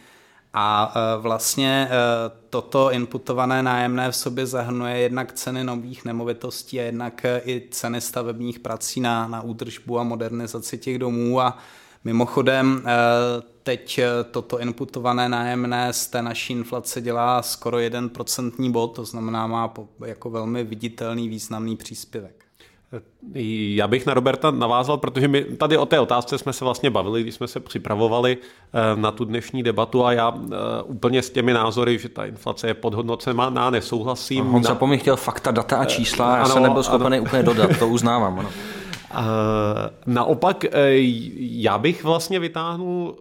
[0.54, 1.96] A eh, vlastně eh,
[2.50, 8.60] toto inputované nájemné v sobě zahrnuje jednak ceny nových nemovitostí a jednak i ceny stavebních
[8.60, 11.42] prací na, na údržbu a modernizaci těch domů.
[11.42, 11.58] A
[12.04, 12.84] mimochodem
[13.64, 14.00] teď
[14.32, 19.74] toto inputované nájemné z té naší inflace dělá skoro 1% bod, to znamená má
[20.06, 22.46] jako velmi viditelný významný příspěvek.
[23.76, 27.22] Já bych na Roberta navázal, protože my tady o té otázce jsme se vlastně bavili,
[27.22, 31.54] když jsme se připravovali eh, na tu dnešní debatu a já eh, úplně s těmi
[31.54, 34.56] názory, že ta inflace je podhodnocená, nesouhlasím.
[34.56, 37.78] On se po chtěl fakta, data a čísla, já ano, jsem nebyl schopen úplně dodat,
[37.80, 38.40] to uznávám.
[38.40, 38.50] Ano.
[40.06, 40.70] Naopak, eh,
[41.38, 43.16] já bych vlastně vytáhnul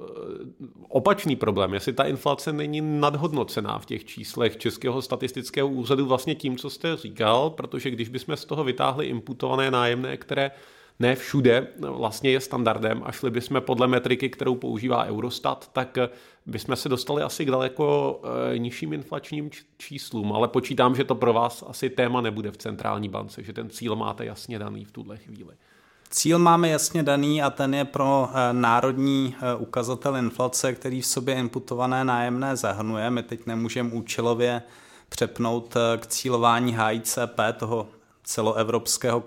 [0.88, 6.56] opačný problém, jestli ta inflace není nadhodnocená v těch číslech Českého statistického úřadu vlastně tím,
[6.56, 10.50] co jste říkal, protože když bychom z toho vytáhli imputované nájemné, které
[10.98, 15.98] ne všude vlastně je standardem a šli bychom podle metriky, kterou používá Eurostat, tak
[16.46, 18.20] bychom se dostali asi k daleko
[18.54, 23.08] eh, nižším inflačním číslům, ale počítám, že to pro vás asi téma nebude v centrální
[23.08, 25.54] bance, že ten cíl máte jasně daný v tuhle chvíli.
[26.10, 31.06] Cíl máme jasně daný a ten je pro eh, národní eh, ukazatel inflace, který v
[31.06, 33.10] sobě imputované nájemné zahrnuje.
[33.10, 34.62] My teď nemůžeme účelově
[35.08, 37.88] přepnout eh, k cílování HICP, toho
[38.24, 39.22] celoevropského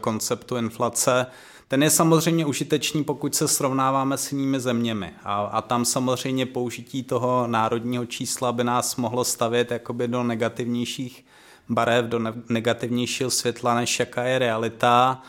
[0.00, 1.26] konceptu inflace.
[1.68, 5.12] Ten je samozřejmě užitečný, pokud se srovnáváme s jinými zeměmi.
[5.24, 11.24] A, a tam samozřejmě použití toho národního čísla by nás mohlo stavět jakoby do negativnějších
[11.68, 15.22] barev, do negativnějšího světla, než jaká je realita.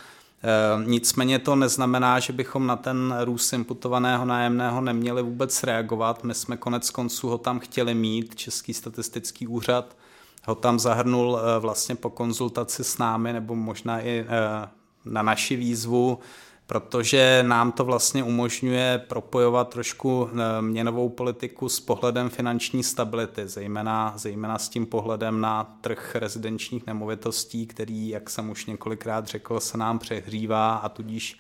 [0.44, 6.24] Eh, nicméně to neznamená, že bychom na ten růst imputovaného nájemného neměli vůbec reagovat.
[6.24, 9.96] My jsme konec konců ho tam chtěli mít, Český statistický úřad
[10.46, 14.70] ho tam zahrnul eh, vlastně po konzultaci s námi, nebo možná i eh,
[15.06, 16.20] na naši výzvu
[16.74, 24.14] protože nám to vlastně umožňuje propojovat trošku eh, měnovou politiku s pohledem finanční stability, zejména,
[24.18, 29.78] zejména s tím pohledem na trh rezidenčních nemovitostí, který, jak jsem už několikrát řekl, se
[29.78, 31.40] nám přehřívá a tudíž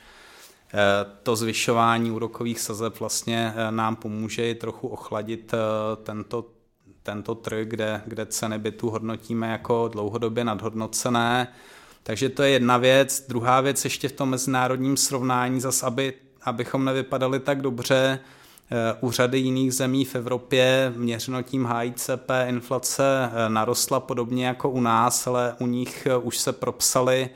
[0.73, 0.77] eh,
[1.23, 5.53] to zvyšování úrokových sazeb vlastně eh, nám pomůže i trochu ochladit
[6.03, 6.45] tento,
[7.03, 11.47] tento trh, kde, kde ceny bytu hodnotíme jako dlouhodobě nadhodnocené.
[12.03, 13.25] Takže to je jedna věc.
[13.27, 18.19] Druhá věc ještě v tom mezinárodním srovnání, zas aby, abychom nevypadali tak dobře,
[18.71, 24.69] eh, u řady jiných zemí v Evropě měřeno tím HICP inflace eh, narostla podobně jako
[24.69, 27.29] u nás, ale u nich eh, už se propsaly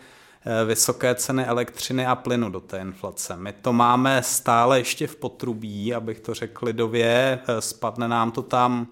[0.65, 3.37] vysoké ceny elektřiny a plynu do té inflace.
[3.37, 8.87] My to máme stále ještě v potrubí, abych to řekl lidově, spadne nám to tam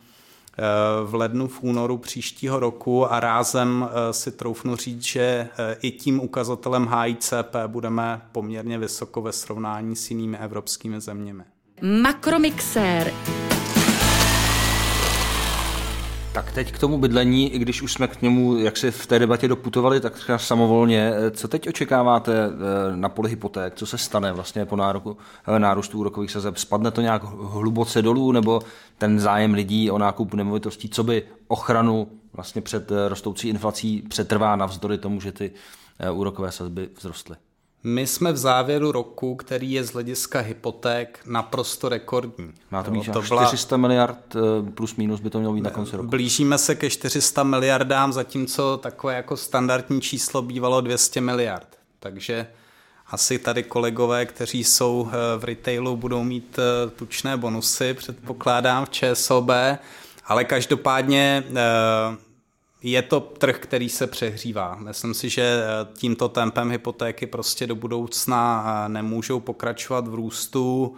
[1.06, 5.92] v lednu, v únoru příštího roku a rázem eh, si troufnu říct, že eh, i
[5.92, 11.44] tím ukazatelem HICP budeme poměrně vysoko ve srovnání s jinými evropskými zeměmi.
[12.02, 13.14] Makromixér.
[16.36, 19.20] Tak teď k tomu bydlení, i když už jsme k němu, jak se v té
[19.20, 21.12] debatě doputovali, tak samovolně.
[21.32, 23.76] Co teď očekáváte eh, na poli hypoték?
[23.76, 25.18] Co se stane vlastně po nároku,
[25.48, 26.58] eh, nárůstu úrokových sazeb?
[26.58, 28.62] Spadne to nějak hluboce dolů, nebo
[28.98, 34.56] ten zájem lidí o nákup nemovitostí, co by ochranu vlastně před eh, rostoucí inflací přetrvá
[34.56, 35.52] navzdory tomu, že ty
[36.12, 37.36] úrokové sazby vzrostly?
[37.88, 42.54] My jsme v závěru roku, který je z hlediska hypoték naprosto rekordní.
[42.72, 43.88] Má to být to 400 byla...
[43.88, 46.10] miliard eh, plus minus by to mělo být na konci roku.
[46.10, 51.68] Blížíme se ke 400 miliardám, zatímco takové jako standardní číslo bývalo 200 miliard.
[52.00, 52.48] Takže
[53.08, 56.60] asi tady kolegové, kteří jsou v retailu, budou mít
[56.96, 59.50] tučné bonusy, předpokládám v ČSOB,
[60.26, 61.44] ale každopádně
[62.92, 64.76] je to trh, který se přehřívá.
[64.76, 65.64] Myslím si, že
[65.94, 70.96] tímto tempem hypotéky prostě do budoucna nemůžou pokračovat v růstu.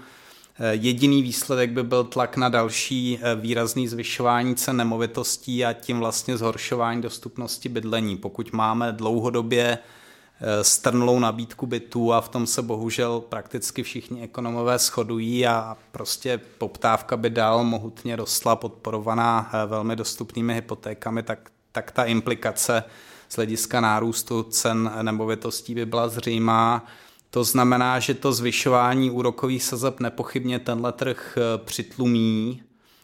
[0.72, 6.38] Jediný výsledek by byl tlak na další eh, výrazný zvyšování cen nemovitostí a tím vlastně
[6.38, 8.18] zhoršování dostupnosti bydlení.
[8.18, 14.78] Pokud máme dlouhodobě eh, strnulou nabídku bytů a v tom se bohužel prakticky všichni ekonomové
[14.78, 21.92] shodují a prostě poptávka by dál mohutně rostla, podporovaná eh, velmi dostupnými hypotékami, tak, tak
[21.92, 22.84] ta implikace
[23.30, 26.86] z hlediska nárůstu cen nemovitostí by byla zřejmá.
[27.30, 32.64] To znamená, že to zvyšování úrokových sazeb nepochybně tenhle trh eh, přitlumí,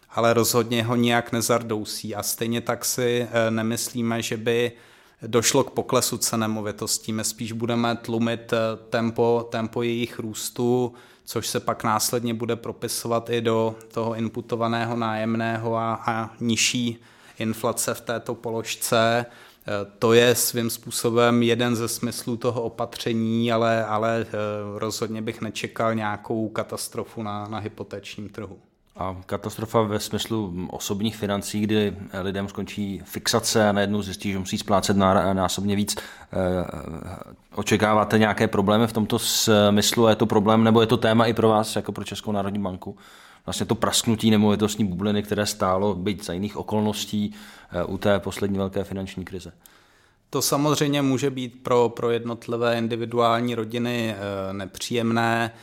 [0.10, 2.16] ale rozhodně ho nijak nezardousí.
[2.16, 4.72] A stejně tak si eh, nemyslíme, že by
[5.28, 7.14] došlo k poklesu cen nemovitostí.
[7.14, 8.58] My spíš budeme tlumit eh,
[8.90, 10.94] tempo, tempo jejich růstu,
[11.26, 17.00] což se pak následně bude propisovat i do toho inputovaného nájemného a, a nižší
[17.40, 19.26] inflace v této položce.
[19.68, 24.30] Eh, to je svým způsobem jeden ze smyslů toho opatření, ale, ale eh,
[24.76, 28.58] rozhodně bych nečekal nějakou katastrofu na, na hypotečním trhu.
[28.96, 34.58] A katastrofa ve smyslu osobních financí, kdy lidem skončí fixace a najednou zjistí, že musí
[34.58, 34.98] splácet
[35.34, 35.96] násobně víc.
[35.96, 36.66] Eh,
[37.56, 40.08] očekáváte nějaké problémy v tomto smyslu?
[40.08, 42.98] Je to problém nebo je to téma i pro vás, jako pro Českou národní banku?
[43.46, 47.34] Vlastně to prasknutí nemovitostní bubliny, které stálo být za jiných okolností
[47.72, 49.54] eh, u té poslední velké finanční krize.
[50.30, 55.54] To samozřejmě může být pro, pro jednotlivé individuální rodiny eh, nepříjemné.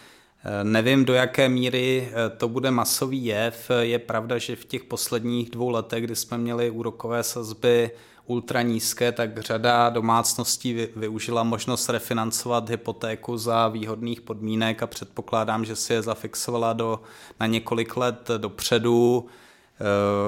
[0.44, 3.70] Eh, nevím, do jaké míry to bude masový jev.
[3.80, 7.90] Je pravda, že v těch posledních dvou letech, kdy jsme měli úrokové sazby
[8.30, 15.76] ultra nízké, tak řada domácností využila možnost refinancovat hypotéku za výhodných podmínek a předpokládám, že
[15.76, 17.00] si je zafixovala do,
[17.40, 19.26] na několik let dopředu.
[19.80, 19.84] Eh,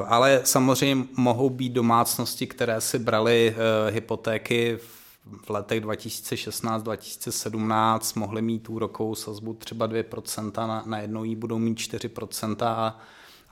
[0.07, 4.78] ale samozřejmě mohou být domácnosti, které si brali eh, hypotéky
[5.44, 12.66] v letech 2016-2017, mohly mít úrokovou sazbu třeba 2%, na, jednou jí budou mít 4%
[12.66, 12.98] a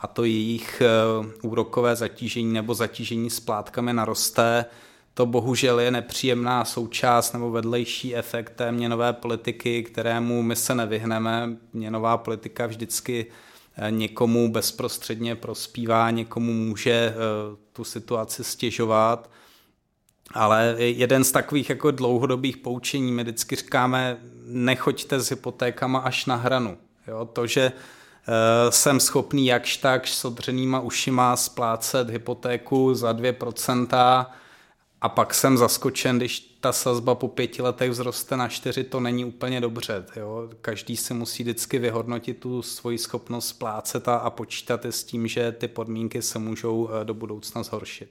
[0.00, 0.88] a to jejich eh,
[1.42, 4.64] úrokové zatížení nebo zatížení splátkami naroste.
[5.14, 11.56] To bohužel je nepříjemná součást nebo vedlejší efekt té měnové politiky, kterému my se nevyhneme.
[11.72, 13.26] Měnová politika vždycky
[13.76, 17.14] eh, někomu bezprostředně prospívá, někomu může eh,
[17.72, 19.30] tu situaci stěžovat.
[20.34, 26.36] Ale jeden z takových jako dlouhodobých poučení, my vždycky říkáme, nechoďte s hypotékama až na
[26.36, 26.78] hranu.
[27.08, 27.72] Jo, to, že
[28.70, 34.26] jsem schopný jakž tak s odřenýma ušima splácet hypotéku za 2%
[35.00, 39.24] a pak jsem zaskočen, když ta sazba po pěti letech vzroste na čtyři, to není
[39.24, 40.04] úplně dobře.
[40.16, 40.48] Jo?
[40.60, 45.52] Každý si musí vždycky vyhodnotit tu svoji schopnost splácet a, a počítat s tím, že
[45.52, 48.10] ty podmínky se můžou eh, do budoucna zhoršit.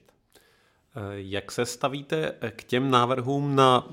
[1.16, 3.88] Jak se stavíte k těm návrhům na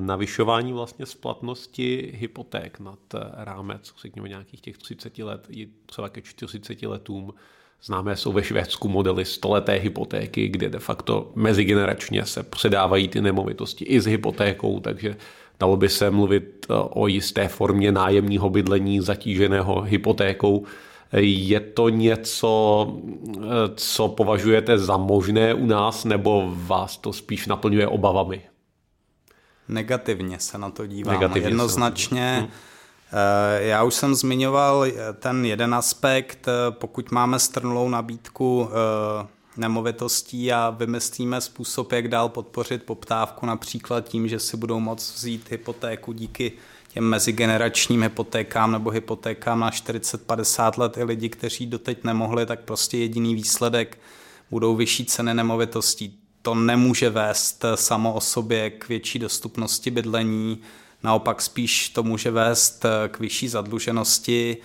[0.00, 2.98] navyšování vlastně splatnosti hypoték nad
[3.36, 7.34] rámec, řekněme nějakých těch 30 let, i třeba ke 40 letům?
[7.82, 13.84] Známé jsou ve Švédsku modely stoleté hypotéky, kde de facto mezigeneračně se předávají ty nemovitosti
[13.84, 15.16] i s hypotékou, takže
[15.60, 20.66] dalo by se mluvit o jisté formě nájemního bydlení zatíženého hypotékou.
[21.12, 22.86] Je to něco,
[23.76, 28.42] co považujete za možné u nás, nebo vás to spíš naplňuje obavami?
[29.68, 31.14] Negativně se na to dívám.
[31.14, 32.38] Negativně Jednoznačně.
[32.42, 32.50] Hm.
[33.56, 34.86] Já už jsem zmiňoval
[35.18, 42.82] ten jeden aspekt, pokud máme strnulou nabídku eh, nemovitostí a vymyslíme způsob, jak dál podpořit
[42.82, 46.52] poptávku, například tím, že si budou moct vzít hypotéku díky
[46.94, 52.98] těm mezigeneračním hypotékám nebo hypotékám na 40-50 let i lidi, kteří doteď nemohli, tak prostě
[52.98, 53.98] jediný výsledek
[54.50, 56.18] budou vyšší ceny nemovitostí.
[56.42, 60.60] To nemůže vést samo o sobě k větší dostupnosti bydlení,
[61.02, 64.56] naopak spíš to může vést k vyšší zadluženosti.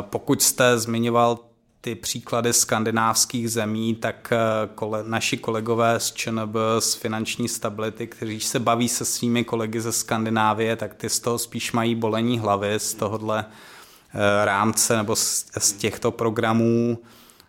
[0.00, 1.38] Pokud jste zmiňoval
[1.84, 4.38] ty příklady skandinávských zemí, tak eh,
[4.74, 9.92] kole, naši kolegové z ČNB, z finanční stability, kteří se baví se svými kolegy ze
[9.92, 15.46] Skandinávie, tak ty z toho spíš mají bolení hlavy z tohohle eh, rámce nebo z,
[15.58, 16.98] z těchto programů.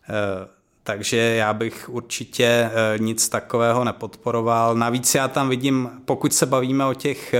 [0.09, 0.47] Eh,
[0.84, 4.75] takže já bych určitě nic takového nepodporoval.
[4.75, 7.36] Navíc já tam vidím, pokud se bavíme o těch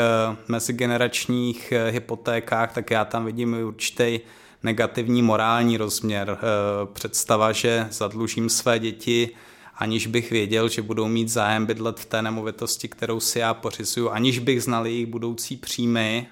[0.47, 4.19] mezigeneračních hypotékách, tak já tam vidím určitý
[4.64, 6.38] negativní morální rozměr.
[6.38, 9.30] Eh, představa, že zadlužím své děti,
[9.76, 14.09] aniž bych věděl, že budou mít zájem bydlet v té nemovitosti, kterou si já pořizuju,
[14.09, 16.28] aniž bych znal jejich budoucí příjmy,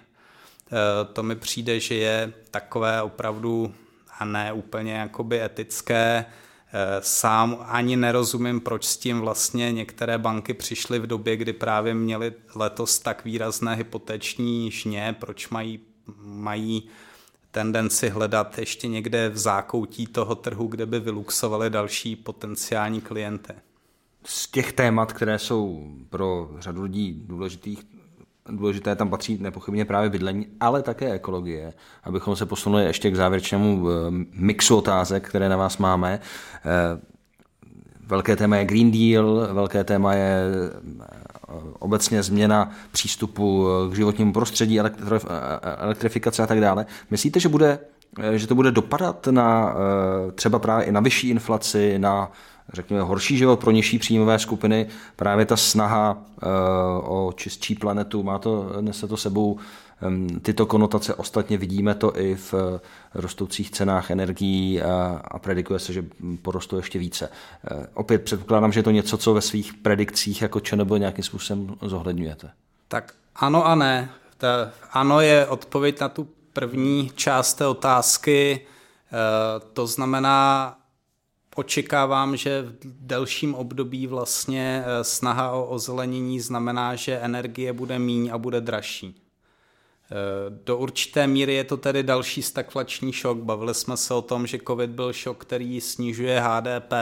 [1.14, 3.74] to mi přijde, že je takové opravdu
[4.20, 6.26] a ne úplně jakoby etické.
[7.00, 12.34] Sám ani nerozumím, proč s tím vlastně některé banky přišly v době, kdy právě měly
[12.56, 15.80] letos tak výrazné hypoteční žně, proč mají,
[16.24, 16.90] mají
[17.52, 23.54] tendenci hledat ještě někde v zákoutí toho trhu, kde by vyluxovali další potenciální klienty.
[24.26, 27.80] Z těch témat, které jsou pro řadu lidí důležitých,
[28.50, 31.74] důležité tam patří nepochybně právě bydlení, ale také ekologie.
[32.04, 33.94] Abychom se posunuli ještě k závěrečnému eh,
[34.32, 36.20] mixu otázek, které na vás máme.
[38.12, 40.44] Eh, velké téma je Green Deal, velké téma je
[41.80, 44.80] obecně změna přístupu k životnímu prostředí,
[45.78, 46.86] elektrifikace a tak dále.
[47.12, 47.80] Myslíte, že, bude,
[48.36, 49.76] že to bude dopadat na
[50.36, 52.32] třeba právě i na vyšší inflaci, na
[52.74, 56.18] řekněme, horší život pro nižší příjmové skupiny, právě ta snaha
[57.04, 59.60] o čistší planetu, má to, nese to sebou
[60.42, 61.16] tyto konotace.
[61.16, 62.80] Ostatně vidíme to i v eh,
[63.14, 66.06] rostoucích cenách energií a, predikuje se, že
[66.42, 67.30] porostou ještě více.
[67.72, 71.76] Eh, opět předpokládám, že je to něco, co ve svých predikcích jako ČNB nějakým způsobem
[71.82, 72.52] zohledňujete.
[72.88, 74.10] Tak ano a ne.
[74.38, 78.60] Ta, ano je odpověď na tu první část té otázky.
[78.62, 78.62] E,
[79.74, 80.76] to znamená,
[81.56, 88.38] očekávám, že v delším období vlastně snaha o ozelenění znamená, že energie bude míň a
[88.38, 89.21] bude dražší.
[90.12, 93.38] Eh, do určité míry je to tedy další stagflační šok.
[93.38, 96.94] Bavili jsme se o tom, že COVID byl šok, který snižuje HDP,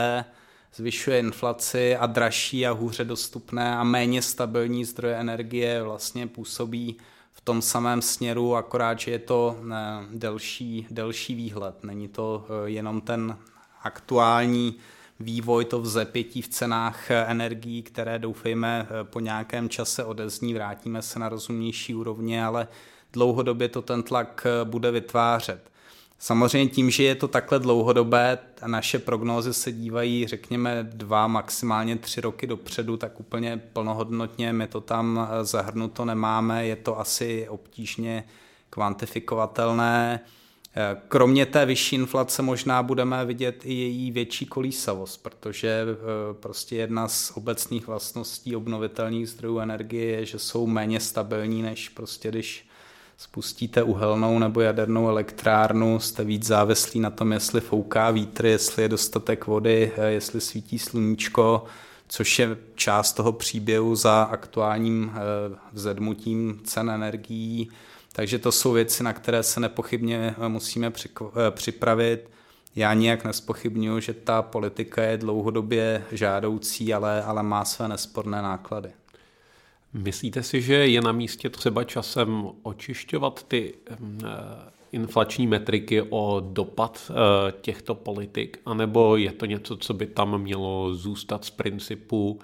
[0.76, 6.98] zvyšuje inflaci a dražší a hůře dostupné a méně stabilní zdroje energie vlastně působí
[7.32, 11.84] v tom samém směru, akorát, že je to ne, delší, delší výhled.
[11.84, 13.38] Není to eh, jenom ten
[13.84, 14.76] aktuální
[15.20, 21.20] vývoj, to vzepětí v cenách eh, energií, které doufejme po nějakém čase odezní, vrátíme se
[21.20, 22.68] na rozumnější úrovně, ale
[23.14, 25.72] dlouhodobě to ten tlak eh, bude vytvářet.
[26.20, 31.96] Samozřejmě tím, že je to takhle dlouhodobé, a naše prognózy se dívají, řekněme, dva, maximálně
[31.96, 37.50] tři roky dopředu, tak úplně plnohodnotně my to tam eh, zahrnuto nemáme, je to asi
[37.50, 38.24] obtížně
[38.70, 40.20] kvantifikovatelné.
[40.76, 45.86] Eh, kromě té vyšší inflace možná budeme vidět i její větší kolísavost, protože
[46.40, 52.30] prostě jedna z obecných vlastností obnovitelných zdrojů energie je, že jsou méně stabilní, než prostě
[52.30, 52.69] když
[53.20, 58.90] spustíte uhelnou nebo jadernou elektrárnu, jste víc závislí na tom, jestli fouká vítr, jestli je
[58.90, 61.64] dostatek vody, eh, jestli svítí sluníčko,
[62.08, 65.20] což je část toho příběhu za aktuálním eh,
[65.74, 67.70] vzedmutím cen energií.
[68.12, 70.92] Takže to jsou věci, na které se nepochybně eh, musíme
[71.50, 72.30] připravit.
[72.76, 78.90] Já nijak nespochybnuju, že ta politika je dlouhodobě žádoucí, ale, ale má své nesporné náklady.
[79.94, 83.96] Myslíte si, že je na místě třeba časem očišťovat ty eh,
[84.92, 90.96] inflační metriky o dopad eh, těchto politik, anebo je to něco, co by tam mělo
[90.96, 92.40] zůstat z principu,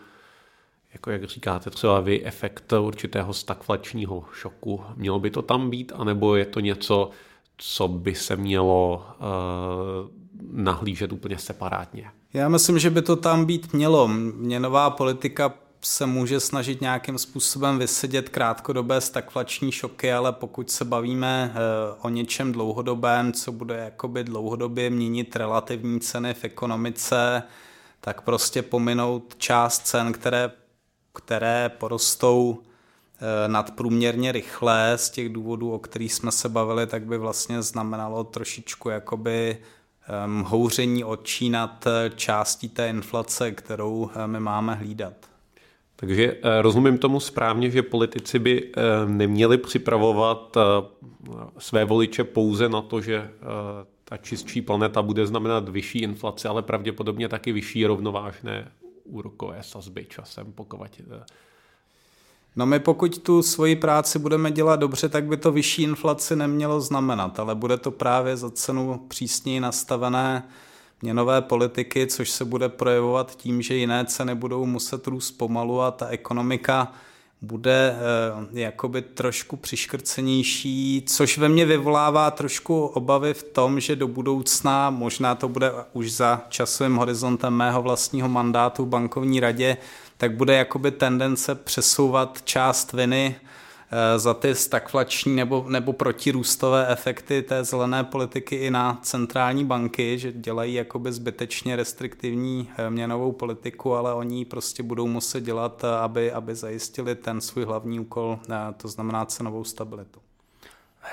[0.93, 4.83] jako jak říkáte třeba vy, efekt určitého stagflačního šoku.
[4.95, 7.09] Mělo by to tam být, anebo je to něco,
[7.57, 10.09] co by se mělo uh,
[10.51, 12.09] nahlížet úplně separátně?
[12.33, 14.07] Já myslím, že by to tam být mělo.
[14.07, 15.53] Měnová politika
[15.85, 21.59] se může snažit nějakým způsobem vysedět krátkodobé stagflační šoky, ale pokud se bavíme eh,
[22.01, 27.43] o něčem dlouhodobém, co bude jakoby dlouhodobě měnit relativní ceny v ekonomice,
[28.01, 30.51] tak prostě pominout část cen, které,
[31.13, 37.17] které porostou eh, nadprůměrně rychle z těch důvodů, o kterých jsme se bavili, tak by
[37.17, 45.34] vlastně znamenalo trošičku jakoby eh, houření očí nad částí té inflace, kterou my máme hlídat.
[45.95, 50.61] Takže eh, rozumím tomu správně, že politici by eh, neměli připravovat eh,
[51.57, 53.29] své voliče pouze na to, že
[54.03, 58.71] ta čistší planeta bude znamenat vyšší inflaci, ale pravděpodobně taky vyšší rovnovážné
[59.03, 60.79] úrokové sazby časem, pokud
[62.55, 66.81] No my pokud tu svoji práci budeme dělat dobře, tak by to vyšší inflaci nemělo
[66.81, 70.43] znamenat, ale bude to právě za cenu přísněji nastavené
[71.05, 75.91] měnové politiky, což se bude projevovat tím, že jiné ceny budou muset růst pomalu a
[75.91, 76.93] ta ekonomika
[77.41, 77.95] bude
[78.53, 84.89] eh, jakoby trošku přiškrcenější, což ve mně vyvolává trošku obavy v tom, že do budoucna,
[84.89, 89.77] možná to bude už za časovým horizontem mého vlastního mandátu v bankovní radě,
[90.17, 93.35] tak bude jakoby tendence přesouvat část viny
[94.17, 100.31] za ty stagflační nebo, nebo protirůstové efekty té zelené politiky i na centrální banky, že
[100.31, 106.31] dělají jakoby zbytečně restriktivní eh, měnovou politiku, ale oni prostě budou muset dělat, eh, aby,
[106.31, 108.39] aby zajistili ten svůj hlavní úkol,
[108.77, 110.19] to znamená cenovou stabilitu.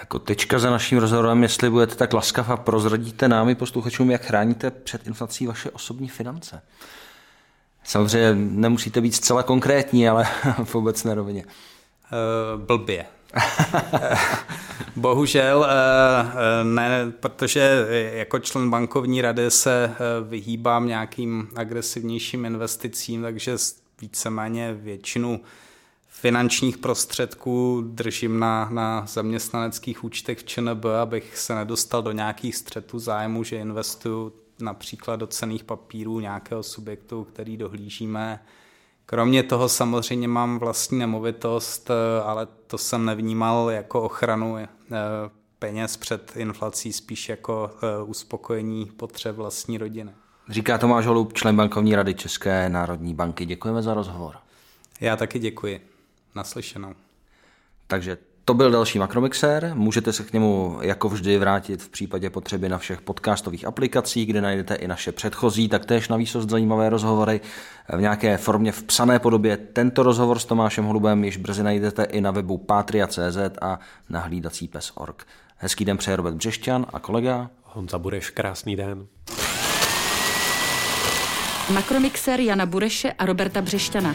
[0.00, 4.70] Jako tečka za naším rozhovorem, jestli budete tak laskav a prozradíte námi posluchačům, jak chráníte
[4.70, 6.62] před inflací vaše osobní finance.
[7.84, 10.26] Samozřejmě nemusíte být zcela konkrétní, ale
[10.64, 11.44] v obecné rovině.
[12.12, 13.06] Uh, blbě.
[14.96, 15.66] Bohužel
[16.62, 19.94] ne, protože jako člen bankovní rady se
[20.28, 23.56] vyhýbám nějakým agresivnějším investicím, takže
[24.00, 25.40] víceméně většinu
[26.08, 32.98] finančních prostředků držím na, na zaměstnaneckých účtech v ČNB, abych se nedostal do nějakých střetů
[32.98, 38.40] zájmu, že investuju například do cených papírů nějakého subjektu, který dohlížíme.
[39.12, 41.90] Kromě toho samozřejmě mám vlastní nemovitost,
[42.24, 44.68] ale to jsem nevnímal jako ochranu eh,
[45.58, 50.12] peněz před inflací, spíš jako eh, uspokojení potřeb vlastní rodiny.
[50.48, 53.46] Říká Tomáš Holub, člen bankovní rady České národní banky.
[53.46, 54.36] Děkujeme za rozhovor.
[55.00, 55.88] Já taky děkuji.
[56.34, 56.94] Naslyšenou.
[57.86, 59.70] Takže to byl další Makromixer.
[59.74, 64.40] Můžete se k němu jako vždy vrátit v případě potřeby na všech podcastových aplikacích, kde
[64.40, 67.40] najdete i naše předchozí, taktéž na výsost zajímavé rozhovory
[67.96, 69.56] v nějaké formě v psané podobě.
[69.56, 73.78] Tento rozhovor s Tomášem Holubem již brzy najdete i na webu patria.cz a
[74.08, 75.26] na hlídací pes.org.
[75.56, 79.06] Hezký den přeje Robert Břešťan a kolega Honza Bureš, krásný den.
[81.74, 84.14] Makromixer Jana Bureše a Roberta Břešťana.